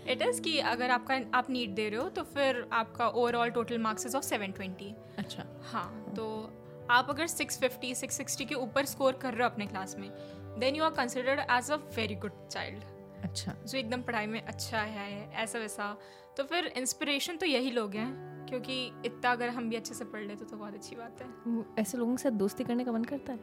इट 0.07 0.21
इज़ 0.21 0.41
कि 0.41 0.57
अगर 0.67 0.91
आपका 0.91 1.19
आप 1.37 1.49
नीट 1.49 1.69
दे 1.69 1.89
रहे 1.89 1.99
हो 1.99 2.09
तो 2.09 2.23
फिर 2.35 2.65
आपका 2.73 3.07
overall 3.07 3.49
total 3.49 3.77
marks 3.79 4.05
is 4.05 4.15
of 4.17 4.23
720 4.25 4.93
अच्छा 5.17 5.45
हाँ 5.63 6.13
तो 6.15 6.27
आप 6.91 7.09
अगर 7.09 7.27
650 7.27 7.93
660 7.95 8.45
के 8.45 8.55
ऊपर 8.57 8.85
स्कोर 8.85 9.19
कर 9.21 9.33
रहे 9.33 9.43
हो 9.43 9.49
अपने 9.49 9.65
क्लास 9.65 9.95
में 9.99 10.09
then 10.59 10.75
you 10.75 10.83
are 10.83 10.91
considered 10.93 11.39
as 11.39 11.71
a 11.71 11.75
very 11.97 12.15
good 12.15 12.47
child 12.47 12.83
अच्छा। 13.23 13.53
जो 13.67 13.77
एकदम 13.77 14.01
पढ़ाई 14.01 14.27
में 14.27 14.41
अच्छा 14.41 14.81
है 14.81 15.29
ऐसा 15.33 15.59
वैसा। 15.59 15.95
तो 16.37 16.43
फिर 16.43 16.65
इंस्पिरेशन 16.77 17.37
तो 17.37 17.45
यही 17.45 17.71
लोग 17.71 17.95
हैं 17.95 18.45
क्योंकि 18.49 18.85
इतना 19.05 19.31
अगर 19.31 19.49
हम 19.49 19.69
भी 19.69 19.75
अच्छे 19.75 19.93
से 19.93 20.05
पढ़ 20.05 20.21
लेते 20.21 20.45
तो 20.45 20.57
बहुत 20.57 20.73
अच्छी 20.73 20.95
बात 20.95 21.21
है। 21.21 21.27
ऐसे 21.79 21.97
लोगों 21.97 22.15
के 22.15 22.23
साथ 22.23 22.31
दोस्ती 22.37 22.63
करने 22.63 22.83
का 22.85 22.91
मन 22.91 23.03
करता 23.03 23.33
है? 23.33 23.39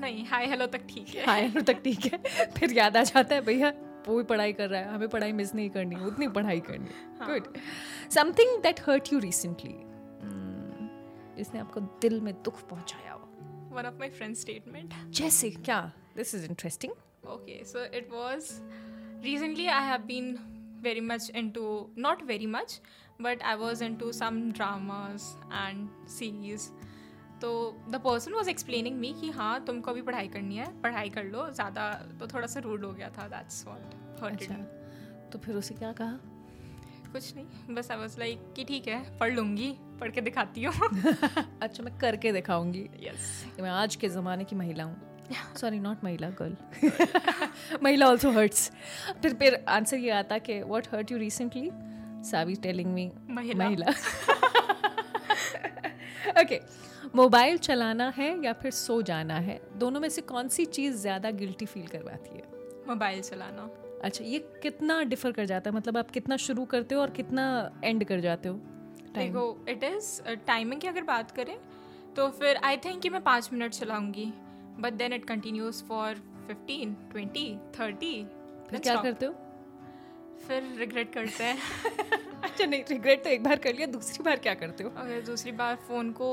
नहीं 0.00 0.24
हाय 0.26 0.46
हेलो 0.46 0.66
तक 0.66 0.86
ठीक 0.88 1.08
है। 1.08 1.26
हाय 1.26 1.42
हेलो 1.42 1.62
तक 1.62 1.82
ठीक 1.84 2.12
है। 2.12 2.22
फिर 2.50 2.72
याद 2.72 2.96
आ 2.96 3.02
जाता 3.02 3.34
है 3.34 3.40
भैया 3.40 3.72
वो 4.08 4.16
भी 4.16 4.22
पढ़ाई 4.24 4.52
कर 4.52 4.68
रहा 4.68 4.80
है 4.80 4.94
हमें 4.94 5.08
पढ़ाई 5.08 5.32
मिस 5.32 5.54
नहीं 5.54 5.70
करनी 5.70 5.96
उतनी 6.04 6.28
पढ़ाई 6.30 6.60
करनी। 6.60 7.26
Good 7.26 7.58
something 8.10 8.62
that 8.62 8.80
hurt 8.80 9.12
you 9.12 9.18
recently 9.18 9.74
जिसने 11.36 11.60
आपको 11.60 11.80
दिल 11.80 12.20
में 12.20 12.34
दुख 12.44 12.62
पहुँचाया 12.68 13.12
हो। 13.12 13.28
One 13.76 13.86
of 13.86 13.94
my 13.94 14.10
friend 14.10 14.34
statement 14.36 14.94
जैसे 15.10 15.50
क्या? 15.50 15.80
This 16.16 16.34
is 16.34 16.46
interesting 16.46 16.92
Okay, 17.24 17.62
so 17.64 17.86
it 17.92 18.10
was 18.10 18.60
recently 19.22 19.68
I 19.68 19.80
have 19.80 20.06
been 20.06 20.38
very 20.82 21.00
much 21.00 21.28
into 21.30 21.88
not 21.96 22.22
very 22.26 22.46
much, 22.46 22.80
but 23.20 23.42
I 23.44 23.54
was 23.54 23.80
into 23.80 24.12
some 24.12 24.50
dramas 24.52 25.36
and 25.50 25.88
series. 26.06 26.70
तो 27.40 27.50
the 27.90 28.00
person 28.04 28.32
was 28.32 28.48
explaining 28.50 28.96
me 28.96 29.12
कि 29.20 29.30
हाँ 29.30 29.64
तुमको 29.64 29.90
अभी 29.90 30.02
पढ़ाई 30.02 30.28
करनी 30.28 30.56
है 30.56 30.66
पढ़ाई 30.82 31.08
कर 31.10 31.24
लो 31.24 31.48
ज़्यादा 31.50 31.90
तो 32.20 32.26
थोड़ा 32.26 32.46
सा 32.46 32.60
रूड 32.60 32.84
हो 32.84 32.92
गया 32.92 33.08
था 33.18 33.26
दैट्स 33.28 33.66
वॉट 33.66 34.22
अच्छा। 34.22 34.54
तो 35.32 35.38
फिर 35.38 35.56
उसे 35.56 35.74
क्या 35.74 35.92
कहा? 35.92 36.18
कुछ 37.12 37.34
नहीं 37.36 37.74
बस 37.74 37.90
आई 37.90 37.98
वाज 37.98 38.18
लाइक 38.18 38.52
कि 38.56 38.64
ठीक 38.64 38.88
है 38.88 39.18
पढ़ 39.18 39.32
लूँगी 39.32 39.74
पढ़ 40.00 40.10
के 40.10 40.20
दिखाती 40.20 40.64
हूँ। 40.64 40.74
अच्छा 41.62 41.82
मैं 41.82 41.98
करके 41.98 42.32
दिखाऊँगी। 42.32 42.88
Yes 43.00 43.44
yes. 43.46 43.60
मैं 43.62 43.70
आज 43.70 43.96
के 43.96 44.08
ज़माने 44.08 44.44
की 44.44 44.56
महिला 44.56 44.84
हूँ। 44.84 45.11
सॉरी 45.56 45.78
नॉट 45.80 46.04
महिला 46.04 46.28
गर्ल 46.40 46.56
महिला 47.82 48.06
ऑल्सो 48.06 48.30
हर्ट्स 48.30 48.70
फिर 49.22 49.34
फिर 49.34 49.64
आंसर 49.68 49.96
ये 49.96 50.10
आता 50.12 50.38
कि 50.38 50.60
what 50.62 50.86
hurt 50.94 51.12
you 51.12 51.18
recently 51.18 51.70
Savi 52.30 52.54
telling 52.62 52.92
me. 52.94 53.10
महिला 53.30 53.90
ओके 56.42 56.60
मोबाइल 57.14 57.56
चलाना 57.58 58.08
है 58.16 58.28
या 58.44 58.52
फिर 58.52 58.70
सो 58.72 59.00
जाना 59.02 59.34
है? 59.36 59.60
दोनों 59.76 60.00
में 60.00 60.08
से 60.08 60.22
कौन 60.22 60.48
सी 60.48 60.64
चीज़ 60.66 60.96
ज़्यादा 60.96 61.30
गिल्टी 61.30 61.66
फील 61.66 61.86
करवाती 61.86 62.36
है? 62.36 62.44
मोबाइल 62.88 63.20
चलाना। 63.22 63.68
अच्छा 64.04 64.24
ये 64.24 64.38
कितना 64.62 65.02
डिफर 65.04 65.32
कर 65.32 65.44
जाता 65.44 65.70
है? 65.70 65.76
मतलब 65.76 65.96
आप 65.96 66.10
कितना 66.10 66.36
शुरू 66.38 66.64
करते 66.64 66.94
हो 66.94 67.00
और 67.00 67.10
कितना 67.10 67.44
एंड 67.84 68.04
कर 68.04 68.20
जाते 68.20 68.48
हो? 68.48 68.54
देखो 69.14 69.44
इट 69.68 69.84
इज़ 69.84 70.20
टाइमिंग 70.46 70.80
की 70.80 70.88
अगर 70.88 71.02
बात 71.04 71.30
करें 71.30 71.56
तो 72.16 72.28
फिर 72.30 72.56
आई 72.64 72.76
थिंक 72.76 73.00
कि 73.02 73.08
मैं 73.08 73.22
पाँच 73.22 73.50
minute 73.52 73.72
चलाऊँगी। 73.72 74.32
But 74.80 74.92
then 74.92 75.12
it 75.12 75.24
continues 75.24 75.82
for 75.84 76.14
fifteen 76.46 76.94
twenty 77.10 77.46
thirty 77.78 78.14
फिर 78.70 78.80
क्या 78.80 78.96
करते 79.02 79.26
हो? 79.26 79.32
फिर 80.46 80.74
रिग्रेट 80.78 81.12
करते 81.14 81.44
हैं. 81.44 81.58
अच्छा 82.42 82.64
नहीं 82.64 82.82
रिग्रेट 82.90 83.22
तो 83.24 83.30
एक 83.30 83.42
बार 83.44 83.58
कर 83.58 83.74
लिया 83.74 83.86
दूसरी 83.86 84.24
बार 84.24 84.36
क्या 84.36 84.54
करते 84.54 84.84
हो? 84.84 84.90
अगर 84.96 85.20
दूसरी 85.20 85.52
बार 85.52 85.76
फ़ोन 85.88 86.10
को 86.12 86.30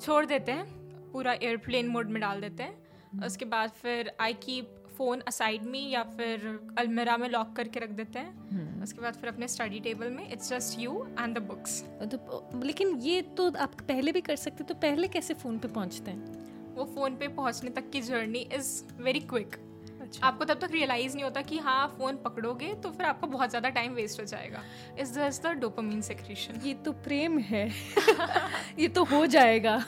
छोड़ 0.00 0.24
देते 0.26 0.52
हैं 0.52 0.66
पूरा 1.12 1.32
एयरप्लेन 1.32 1.88
मोड 1.88 2.10
में 2.10 2.20
डाल 2.20 2.40
देते 2.40 2.62
हैं। 2.62 3.26
उसके 3.26 3.44
बाद 3.44 3.70
फिर 3.70 4.12
आई 4.20 4.32
कीप 4.32 4.74
फ़ोन 4.96 5.20
असाइड 5.28 5.62
में 5.62 5.88
या 5.90 6.02
फिर 6.16 6.46
अलमेरा 6.78 7.16
में 7.16 7.28
लॉक 7.28 7.52
करके 7.56 7.80
रख 7.80 7.90
देते 7.90 8.18
हैं. 8.18 8.32
हम्म। 8.50 8.82
उसके 8.82 9.00
बाद 9.00 9.14
फिर 9.14 9.28
अपने 9.28 9.48
स्टडी 9.48 9.80
टेबल 9.80 10.10
में 10.10 10.30
it's 10.32 10.50
just 10.50 10.78
you 10.80 11.06
and 11.20 11.38
the 11.38 11.42
books 11.42 11.80
तो 12.12 12.60
लेकिन 12.64 12.96
ये 12.98 13.22
तो 13.36 13.50
आप 13.58 13.74
पहले 13.80 14.12
भी 14.12 14.20
कर 14.20 14.36
सकते 14.36 14.64
तो 14.64 14.74
पहले 14.74 15.08
कैसे 15.08 15.34
फ़ोन 15.34 15.58
पे 15.58 15.68
पहुँचते 15.68 16.10
हैं? 16.10 16.53
वो 16.76 16.84
फ़ोन 16.84 17.16
पे 17.16 17.28
पहुँचने 17.28 17.70
तक 17.70 17.90
की 17.90 18.00
जर्नी 18.00 18.38
इज़ 18.52 19.02
वेरी 19.02 19.20
क्विक 19.20 19.56
अच्छा। 20.02 20.26
आपको 20.26 20.44
तब 20.44 20.58
तक 20.58 20.72
रियलाइज़ 20.72 21.14
नहीं 21.14 21.24
होता 21.24 21.42
कि 21.42 21.58
हाँ 21.58 21.86
फ़ोन 21.88 22.16
पकड़ोगे 22.16 22.74
तो 22.74 22.90
फिर 22.90 23.06
आपको 23.06 23.26
बहुत 23.26 23.50
ज़्यादा 23.50 23.68
टाइम 23.68 23.92
वेस्ट 23.92 24.20
हो 24.20 24.24
जाएगा. 24.26 24.62
इज़ 24.98 25.18
दस 25.18 25.40
द 25.46 25.46
डोपामीन 25.46 26.00
सेक्रेशन 26.00 26.60
ये 26.64 26.74
तो 26.74 26.92
प्रेम 26.92 27.38
है। 27.38 27.68
ये 28.78 28.88
तो 28.88 29.04
हो 29.04 29.26
जाएगा। 29.26 29.84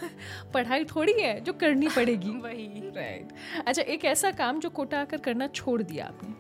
पढ़ाई 0.55 0.85
थोड़ी 0.85 1.13
है 1.13 1.41
जो 1.41 1.53
करनी 1.53 1.89
पड़ेगी। 1.89 2.31
वही। 2.41 2.91
राइट 2.97 3.33
अच्छा 3.67 3.83
एक 3.83 4.05
ऐसा 4.05 4.31
काम 4.31 4.61
जो 4.61 4.71
कोटा 4.71 5.01
आकर 5.01 5.17
करना 5.17 5.47
छोड़ 5.47 5.83
दिया 5.83 6.07
आपने? 6.07 6.35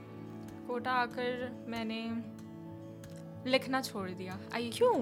कोटा 0.66 0.90
आकर 0.90 1.64
मैंने 1.68 2.02
लिखना 3.50 3.80
छोड़ 3.80 4.11
दिया। 4.11 4.38
आई 4.54 4.70
क्यों? 4.74 4.94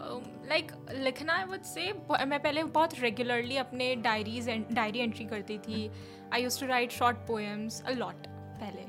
लाइक 0.00 0.70
um, 0.72 0.90
लिखना 0.94 1.32
आई 1.32 1.44
वुड 1.44 1.62
से 1.62 1.92
मैं 2.26 2.40
पहले 2.42 2.62
बहुत 2.64 2.98
रेगुलरली 3.00 3.56
अपने 3.56 3.94
डायरीज 4.02 4.48
डायरी 4.72 4.98
एंट्री 4.98 5.24
करती 5.24 5.58
थी। 5.58 5.90
I 6.32 6.42
use 6.42 6.60
to 6.60 6.66
write 6.66 6.90
short 6.92 7.16
poems 7.28 7.82
a 7.82 7.90
lot 7.92 8.26
पहले। 8.26 8.84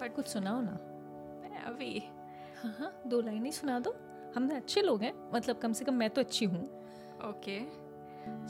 बट 0.00 0.14
कुछ 0.16 0.26
सुनाओ 0.28 0.60
ना। 0.60 0.78
अभी 1.66 1.98
हाँ 2.62 2.74
हाँ 2.78 2.92
दो 3.06 3.20
लाइनें 3.20 3.50
सुना 3.52 3.78
दो। 3.80 3.96
हम 4.36 4.48
अच्छे 4.56 4.82
लोग 4.82 5.02
हैं 5.02 5.12
मतलब 5.34 5.58
कम 5.58 5.72
से 5.72 5.84
कम 5.84 5.94
मैं 5.94 6.08
तो 6.10 6.20
अच्छी 6.20 6.44
हूँ। 6.44 6.62
Okay 7.28 7.58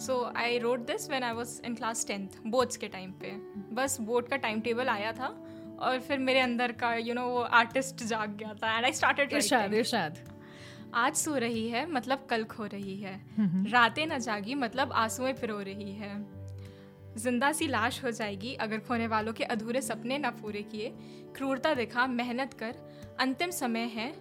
so 0.05 0.23
I 0.37 0.59
wrote 0.59 0.87
this 0.87 1.09
when 1.09 1.23
I 1.23 1.33
was 1.35 1.61
in 1.65 1.75
class 1.75 2.07
tenth 2.07 2.39
boards 2.47 2.77
के 2.77 2.89
टाइम 2.89 3.13
पे। 3.23 3.33
बस 3.75 4.01
बोर्ड 4.01 4.29
का 4.29 4.37
टाइम 4.37 4.61
टेबल 4.61 4.89
आया 4.89 5.13
था 5.13 5.29
और 5.81 5.99
फिर 6.01 6.19
मेरे 6.19 6.41
अंदर 6.41 6.73
का 6.73 6.95
यू 6.95 7.05
you 7.05 7.15
नो 7.15 7.21
know, 7.21 7.33
वो 7.33 7.43
आर्टिस्ट 7.61 8.03
जाग 8.05 8.37
गया 8.37 8.55
था 8.63 8.77
एंड 8.77 8.85
आई 8.85 8.93
स्टार्टेड 8.93 9.33
इरशाद 9.33 9.75
इरशाद। 9.75 10.19
आज 10.97 11.15
सो 11.15 11.35
रही 11.37 11.69
है 11.69 11.85
मतलब 11.93 12.27
कल 12.31 12.45
खो 12.45 12.65
रही 12.65 12.97
है। 12.97 13.15
रातें 13.71 14.07
न 14.07 14.19
जागी 14.19 14.55
मतलब 14.55 14.93
आंसुएँ 14.93 15.33
पिरो 15.33 15.59
रही 15.61 15.93
है। 15.93 16.15
ज़िंदा 17.17 17.51
सी 17.53 17.67
लाश 17.67 18.03
हो 18.05 18.11
जाएगी 18.11 18.55
अगर 18.55 18.79
खोने 18.79 19.07
वालों 19.07 19.33
के 19.33 19.45
अधूरे 19.45 19.81
सपने 19.81 20.19
ना 20.19 20.31
पूरे 20.31 20.63
किए। 20.63 20.89
क्रूरता 21.37 21.75
दिखा 21.75 22.07
मेहनत 22.07 22.55
कर 22.55 22.75
अंतिम 23.21 23.51
समय 23.51 23.91
है। 23.95 24.13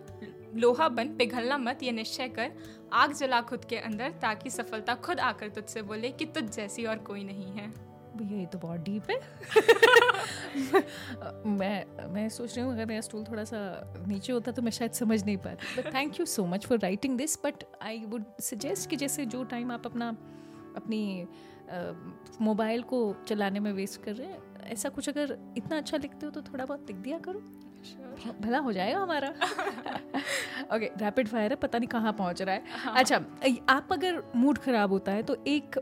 लोहा 0.55 0.89
बन 0.89 1.15
पिघलना 1.17 1.57
मत 1.57 1.83
ये 1.83 1.91
निश्चय 1.91 2.27
कर। 2.29 2.51
आग 2.93 3.13
जला 3.13 3.41
खुद 3.41 3.65
के 3.65 3.77
अंदर 3.77 4.11
ताकि 4.21 4.49
सफलता 4.49 4.95
खुद 4.95 5.19
आकर 5.19 5.49
तुझसे 5.49 5.81
बोले 5.81 6.11
कि 6.11 6.25
तुझ 6.25 6.43
जैसी 6.43 6.85
और 6.85 6.97
कोई 6.97 7.23
नहीं 7.23 7.51
है। 7.51 7.73
भैया, 8.17 8.39
ये 8.39 8.45
तो 8.45 8.57
बहुत 8.57 8.79
डीप 8.79 9.09
है। 9.09 9.19
मैं 11.47 12.07
मैं 12.13 12.27
सोच 12.29 12.55
रही 12.55 12.65
हूँ, 12.65 12.73
अगर 12.73 12.85
मेरा 12.85 13.01
स्टूल 13.01 13.23
थोड़ा 13.23 13.43
सा 13.43 13.59
नीचे 14.07 14.33
होता 14.33 14.51
तो 14.51 14.61
मैं 14.61 14.71
शायद 14.71 14.91
समझ 14.91 15.23
नहीं 15.23 15.37
पाती। 15.37 15.81
But 15.81 15.93
thank 15.93 16.19
you 16.19 16.25
so 16.25 16.45
much 16.45 16.65
for 16.65 16.79
writing 16.79 17.17
this 17.17 17.37
but 17.45 17.63
I 17.81 18.03
would 18.05 18.23
suggest 18.41 18.89
कि 18.89 18.95
जैसे 18.95 19.25
जो 19.25 19.43
टाइम 19.43 19.71
आप 19.71 19.85
अपना, 19.85 20.09
अपनी 20.75 21.27
मोबाइल 22.41 22.81
को 22.81 23.15
चलाने 23.27 23.59
में 23.59 23.71
वेस्ट 23.73 24.03
कर 24.03 24.15
रहे 24.15 24.27
हैं, 24.27 24.41
ऐसा 24.63 24.89
कुछ 24.89 25.09
अगर 25.09 25.37
इतना 25.57 25.77
अच्छा 25.77 25.97
लिखते 25.97 26.25
हो 26.25 26.31
तो 26.31 26.41
थोड़ा 26.41 26.65
बहुत 26.65 26.87
लिख 26.87 26.97
दिया 26.97 27.19
करो। 27.19 27.41
भला 28.41 28.59
हो 28.59 28.71
जाएगा 28.73 28.99
हमारा। 28.99 29.29
ओके 30.75 30.85
रैपिड 30.97 31.27
फायर 31.27 31.51
है 31.51 31.55
पता 31.55 31.77
नहीं 31.77 31.87
कहाँ 31.87 32.13
पहुँच 32.13 32.41
रहा 32.41 32.55
है। 32.55 32.63
हाँ. 32.77 32.95
अच्छा 32.95 33.15
आप 33.69 33.93
अगर 33.93 34.23
मूड 34.35 34.57
खराब 34.57 34.91
होता 34.91 35.11
है 35.11 35.23
तो 35.23 35.37
एक 35.47 35.79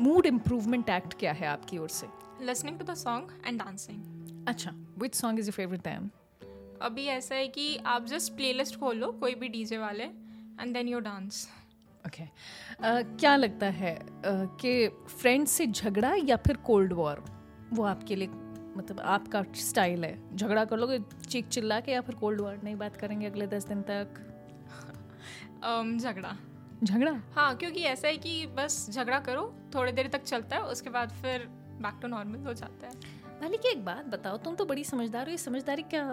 मूड 0.00 0.26
इम्प्रूवमेंट 0.26 0.88
एक्ट 0.88 1.14
क्या 1.14 1.32
है 1.32 1.46
आपकी 1.46 1.78
ओर 1.78 1.88
से? 1.88 2.06
Listening 2.40 2.78
to 2.78 2.84
the 2.84 2.94
song 2.94 3.42
and 3.46 3.58
dancing 3.58 4.46
अच्छा 4.48 4.72
which 4.98 5.14
song 5.14 5.38
is 5.38 5.46
your 5.46 5.52
favourite 5.52 5.82
time 5.82 6.10
अभी 6.82 7.06
ऐसा 7.06 7.34
है 7.34 7.48
कि 7.48 7.76
आप 7.86 8.06
जस्ट 8.06 8.32
प्लेलिस्ट 8.32 8.78
खोलो 8.80 9.12
कोई 9.12 9.34
भी 9.34 9.48
डीजे 9.48 9.78
वाले 9.78 10.04
and 10.60 10.74
then 10.74 10.88
your 10.88 11.02
dance 11.02 11.48
okay 12.06 12.24
क्या 13.16 13.36
लगता 13.36 13.66
है 13.66 13.98
uh, 13.98 14.48
कि 14.60 14.88
फ्रेंड 14.88 15.46
से 15.46 15.66
झगड़ा 15.66 16.14
या 16.24 16.36
फिर 16.36 16.56
कोल्ड 16.56 16.92
वॉर 16.92 17.24
वो 17.72 17.84
आपके 17.84 18.16
लिए 18.16 18.28
मतलब 18.76 19.00
आपका 19.00 19.44
स्टाइल 19.60 20.04
है। 20.04 20.36
झगड़ा 20.36 20.64
कर 20.64 20.78
लोगे 20.78 20.98
चीख 21.28 21.48
चिल्ला 21.48 21.80
के 21.80 21.92
या 21.92 22.00
फिर 22.00 22.14
कोल्ड 22.14 22.40
वॉर 22.40 22.60
नहीं 22.64 22.76
बात 22.76 22.96
करेंगे 22.96 23.26
अगले 23.26 23.46
दस 23.46 23.66
दिन 23.66 23.82
तक? 23.90 24.20
Um, 25.62 25.98
झगड़ा। 25.98 26.36
झगड़ा? 26.84 27.12
हाँ 27.34 27.56
क्योंकि 27.56 27.82
ऐसा 27.84 28.08
है 28.08 28.16
कि 28.16 28.46
बस 28.56 28.86
झगड़ा 28.90 29.18
करो 29.20 29.42
थोड़ी 29.74 29.92
देर 29.92 30.06
तक 30.08 30.22
चलता 30.22 30.56
है 30.56 30.62
उसके 30.66 30.90
बाद 30.90 31.10
फिर 31.22 31.46
बैक 31.82 31.98
टू 32.02 32.08
नॉर्मल 32.08 32.46
हो 32.46 32.54
जाता 32.54 32.86
है। 32.86 32.94
मालिक 33.42 33.66
एक 33.66 33.84
बात 33.84 34.06
बताओ 34.06 34.36
तुम 34.36 34.54
तो 34.54 34.64
बड़ी 34.64 34.84
समझदार 34.84 35.26
हो 35.26 35.30
ये 35.30 35.38
समझदारी 35.38 35.82
क्या 35.82 36.04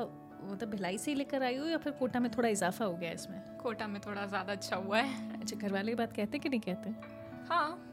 मतलब 0.44 0.70
भिलाई 0.70 0.98
से 0.98 1.12
ही 1.12 1.18
लेकर 1.18 1.44
आई 1.44 1.58
हो 1.58 1.66
या 1.66 1.78
फिर 1.78 1.94
कोटा 1.94 2.20
में 2.20 2.30
थोड़ा 2.32 2.50
इजाफा 2.50 2.86
हो 2.86 2.94
गया 2.94 3.12
इसमें? 3.12 3.42
कोटा 3.58 3.88
में 3.88 4.00
थोड़ा 4.02 4.26
ज़्यादा 4.26 4.52
अच्छा 4.52 4.76
हुआ 4.76 5.00
है। 5.00 5.40
अच्छा 5.40 5.58
घर 5.58 5.74
वाले 5.74 5.96
बात 5.96 6.14
कहते 6.14 6.40
कि 6.40 6.50
नहीं 6.50 6.60
कहते? 6.60 6.90
हाँ। 7.50 7.89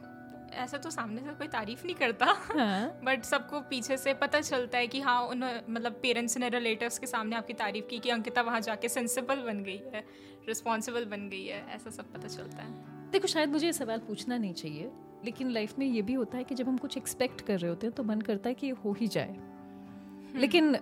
ऐसा 0.56 0.78
तो 0.78 0.90
सामने 0.90 1.20
से 1.20 1.32
कोई 1.34 1.48
तारीफ़ 1.48 1.84
नहीं 1.84 1.94
करता 1.96 2.26
हाँ. 2.26 3.00
बट 3.04 3.24
सबको 3.24 3.60
पीछे 3.70 3.96
से 3.96 4.14
पता 4.16 4.40
चलता 4.42 4.78
है 4.78 4.86
कि 4.86 5.00
हाँ 5.00 5.20
उन 5.24 5.44
मतलब 5.70 5.98
पेरेंट्स 6.02 6.36
ने 6.38 6.48
रिलेटिव्स 6.50 6.98
के 6.98 7.06
सामने 7.06 7.36
आपकी 7.36 7.54
तारीफ़ 7.54 7.86
की 7.86 7.98
कि 7.98 8.10
अंकिता 8.10 8.42
वहाँ 8.42 8.60
जाके 8.60 8.88
सेंसिबल 8.88 9.42
बन 9.42 9.62
गई 9.62 9.80
है 9.94 10.04
रिस्पॉन्सिबल 10.48 11.04
बन 11.06 11.28
गई 11.28 11.44
है 11.44 11.64
ऐसा 11.74 11.90
सब 11.92 12.12
पता 12.12 12.28
चलता 12.28 12.62
है 12.62 13.10
देखो 13.10 13.26
शायद 13.28 13.50
मुझे 13.50 13.66
ये 13.66 13.72
सवाल 13.72 13.98
पूछना 14.06 14.36
नहीं 14.36 14.54
चाहिए 14.54 14.90
लेकिन 15.24 15.50
लाइफ 15.50 15.78
में 15.78 15.86
ये 15.86 16.02
भी 16.02 16.14
होता 16.14 16.38
है 16.38 16.44
कि 16.44 16.54
जब 16.54 16.68
हम 16.68 16.76
कुछ 16.78 16.96
एक्सपेक्ट 16.96 17.40
कर 17.40 17.58
रहे 17.58 17.70
होते 17.70 17.86
हैं 17.86 17.94
तो 17.94 18.02
मन 18.04 18.20
करता 18.20 18.48
है 18.48 18.54
कि 18.54 18.66
ये 18.66 18.74
हो 18.84 18.92
ही 18.92 19.08
जाए 19.08 19.28
हम्म। 19.28 20.38
लेकिन 20.40 20.74
आ, 20.74 20.78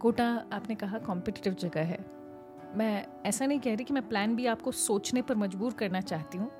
कोटा 0.00 0.28
आपने 0.52 0.74
कहा 0.74 0.98
कॉम्पिटिटिव 1.00 1.54
जगह 1.60 1.84
है 1.84 1.98
मैं 2.76 3.06
ऐसा 3.26 3.46
नहीं 3.46 3.60
कह 3.60 3.74
रही 3.74 3.84
कि 3.84 3.94
मैं 3.94 4.08
प्लान 4.08 4.34
भी 4.36 4.46
आपको 4.46 4.72
सोचने 4.72 5.22
पर 5.22 5.36
मजबूर 5.36 5.72
करना 5.74 6.00
चाहती 6.02 6.38
हूँ 6.38 6.50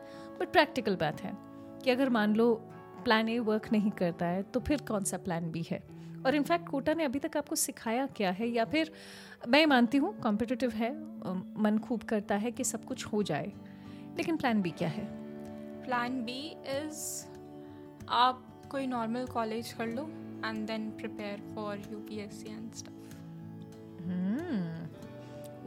बट 0.40 0.52
प्रैक्टिकल 0.52 0.96
बात 0.96 1.20
है 1.20 1.36
कि 1.84 1.90
अगर 1.90 2.08
मान 2.10 2.34
लो 2.36 2.54
प्लान 3.04 3.28
ए 3.28 3.38
वर्क 3.38 3.70
नहीं 3.72 3.90
करता 3.90 4.26
है 4.26 4.42
तो 4.44 4.60
फिर 4.60 4.82
कौन 4.88 5.04
सा 5.04 5.16
प्लान 5.18 5.50
बी 5.50 5.64
है? 5.70 5.82
और 6.26 6.34
इनफैक्ट 6.34 6.68
कोटा 6.68 6.94
ने 6.94 7.04
अभी 7.04 7.18
तक 7.18 7.36
आपको 7.36 7.56
सिखाया 7.56 8.06
क्या 8.06 8.30
है? 8.30 8.48
या 8.48 8.64
फिर 8.64 8.92
मैं 9.48 9.64
मानती 9.66 9.98
हूँ 9.98 10.12
कॉम्पिटिटिव 10.20 10.72
है 10.72 10.90
मन 11.62 11.78
खूब 11.84 12.02
करता 12.02 12.36
है 12.36 12.50
कि 12.50 12.64
सब 12.64 12.84
कुछ 12.84 13.04
हो 13.06 13.22
जाए 13.22 13.52
लेकिन 14.16 14.36
प्लान 14.36 14.62
बी 14.62 14.70
क्या 14.70 14.88
है? 14.88 15.04
प्लान 15.84 16.20
बी 16.24 16.40
इज़ 16.68 17.26
आप 18.08 18.44
कोई 18.70 18.86
नॉर्मल 18.86 19.26
कॉलेज 19.26 19.72
कर 19.72 19.86
लो 19.86 20.02
and 20.44 20.66
then 20.66 20.90
prepare 20.90 21.42
for 21.54 21.82
U 21.92 21.98
P 21.98 22.18
S 22.20 22.40
C 22.42 22.48
and 22.48 22.72
stuff 22.72 22.96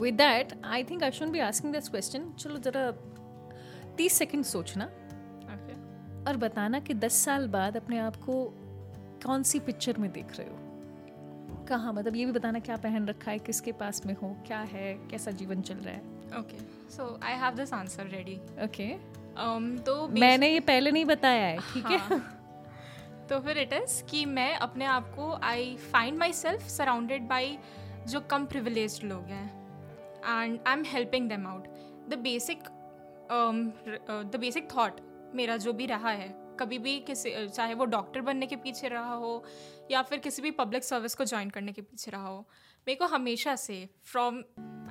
with 0.01 0.15
that 0.15 0.53
I 0.65 0.83
think 0.83 1.03
I 1.03 1.11
should 1.11 1.29
be 1.29 1.39
asking 1.39 1.73
this 1.73 1.89
question 1.89 2.31
चलो 2.33 2.57
ज़रा 2.57 2.91
तीस 3.97 4.13
सेकेंड 4.13 4.43
सोचना। 4.45 4.89
और 6.27 6.37
बताना 6.37 6.79
कि 6.79 6.93
दस 6.93 7.13
साल 7.25 7.47
बाद 7.47 7.77
अपने 7.77 7.97
आप 7.99 8.15
को 8.15 8.43
कौन 9.25 9.43
सी 9.43 9.59
पिक्चर 9.59 9.97
में 9.97 10.11
देख 10.11 10.35
रहे 10.37 10.47
हो? 10.47 10.57
कहाँ? 11.67 11.93
मतलब 11.93 12.15
ये 12.15 12.25
भी 12.25 12.31
बताना 12.31 12.59
क्या 12.59 12.77
पहन 12.77 13.07
रखा 13.07 13.31
है 13.31 13.39
किसके 13.39 13.71
पास 13.71 14.05
में 14.05 14.13
हो 14.13 14.35
क्या 14.47 14.59
है 14.59 14.93
कैसा 15.11 15.31
जीवन 15.31 15.61
चल 15.61 15.75
रहा 15.75 15.93
है? 15.93 16.01
Okay 16.39 16.57
so 16.91 17.19
I 17.23 17.33
have 17.33 17.55
this 17.55 17.73
answer 17.73 18.07
ready 18.07 18.35
okay 18.63 18.87
तो 19.83 20.07
मैंने 20.07 20.49
ये 20.53 20.59
पहले 20.59 20.91
नहीं 20.91 21.05
बताया 21.05 21.45
है 21.45 21.57
ठीक 21.73 21.85
है? 21.85 21.97
हाँ. 21.97 22.19
तो 23.29 23.39
फिर 23.39 23.57
इट 23.57 23.73
इज़ 23.73 24.03
कि 24.03 24.25
मैं 24.25 24.53
अपने 24.55 24.85
आप 24.85 25.13
को 25.15 25.31
I 25.43 25.75
find 25.91 26.17
myself 26.33 26.67
surrounded 26.67 27.27
by 27.27 27.57
जो 28.07 28.19
कम 28.21 28.45
प्रिविलेज 28.45 28.99
लोग 29.03 29.23
हैं 29.25 29.45
and 30.25 30.59
I 30.67 30.73
am 30.73 30.83
helping 30.85 31.29
them 31.29 31.47
out 31.47 31.67
the 32.09 32.19
basic 32.23 32.63
the 34.31 34.37
basic 34.39 34.67
thought 34.71 34.99
मेरा 35.35 35.57
जो 35.57 35.73
भी 35.73 35.85
रहा 35.85 36.09
है, 36.11 36.27
कभी 36.59 36.77
भी 36.77 36.99
किसी, 36.99 37.31
चाहे 37.47 37.73
वो 37.73 37.85
डॉक्टर 37.85 38.21
बनने 38.21 38.47
के 38.47 38.55
पीछे 38.55 38.87
रहा 38.87 39.13
हो, 39.13 39.43
या 39.91 40.01
फिर 40.01 40.19
किसी 40.19 40.41
भी 40.41 40.51
पब्लिक 40.53 40.83
सर्विस 40.83 41.15
को 41.15 41.25
ज्वाइन 41.25 41.49
करने 41.49 41.71
के 41.71 41.81
पीछे 41.81 42.11
रहा 42.11 42.27
हो, 42.27 42.39
मेरे 42.87 42.95
को 42.95 43.05
हमेशा 43.07 43.55
से 43.55 43.87
from 44.05 44.43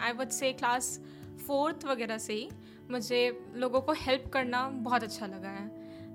I 0.02 0.12
would 0.12 0.28
say 0.30 0.52
class 0.52 0.98
fourth 1.46 1.84
वगैरह 1.84 2.18
से 2.18 2.32
ही, 2.32 2.48
मुझे 2.90 3.50
लोगों 3.54 3.80
को 3.80 3.92
हेल्प 3.98 4.30
करना 4.32 4.68
बहुत 4.80 5.02
अच्छा 5.02 5.26
लगा 5.26 5.48
है। 5.50 5.68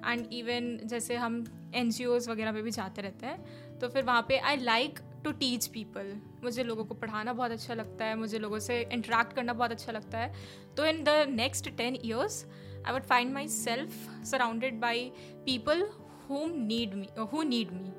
एंड 0.05 0.27
इवन 0.33 0.77
जैसे 0.83 1.15
हम 1.15 1.43
एन 1.75 1.89
वगैरह 2.29 2.51
में 2.51 2.61
भी 2.63 2.71
जाते 2.71 3.01
रहते 3.01 3.25
हैं 3.25 3.77
तो 3.79 3.87
फिर 3.89 4.03
वहाँ 4.03 4.25
पे 4.27 4.37
I 4.39 4.57
like 4.57 4.99
to 5.23 5.31
teach 5.31 5.65
people 5.67 6.13
मुझे 6.43 6.63
लोगों 6.63 6.83
को 6.85 6.95
पढ़ाना 6.95 7.33
बहुत 7.33 7.51
अच्छा 7.51 7.73
लगता 7.73 8.05
है, 8.05 8.15
मुझे 8.15 8.39
लोगों 8.39 8.59
से 8.59 8.81
इंटरेक्ट 8.83 9.33
करना 9.33 9.53
बहुत 9.53 9.71
अच्छा 9.71 9.91
लगता 9.91 10.17
है। 10.17 10.33
तो 10.77 10.85
in 10.85 11.03
the 11.03 11.09
next 11.29 11.69
ten 11.69 11.97
years 12.03 12.45
I 12.85 12.93
would 12.93 13.03
find 13.03 13.33
myself 13.47 14.25
surrounded 14.25 14.79
by 14.79 15.11
people 15.45 15.87
whom 16.29 16.51
need 16.65 16.93
me 16.95 17.07
who 17.31 17.43
need 17.43 17.71
me 17.71 17.91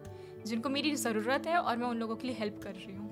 जिनको 0.47 0.69
मेरी 0.69 0.95
ज़रूरत 0.97 1.47
है 1.47 1.57
और 1.59 1.77
मैं 1.77 1.87
उन 1.87 1.99
लोगों 1.99 2.17
के 2.17 2.27
लिए 2.27 2.37
हेल्प 2.37 2.61
कर 2.63 2.75
रही 2.75 2.95
हूँ। 2.95 3.09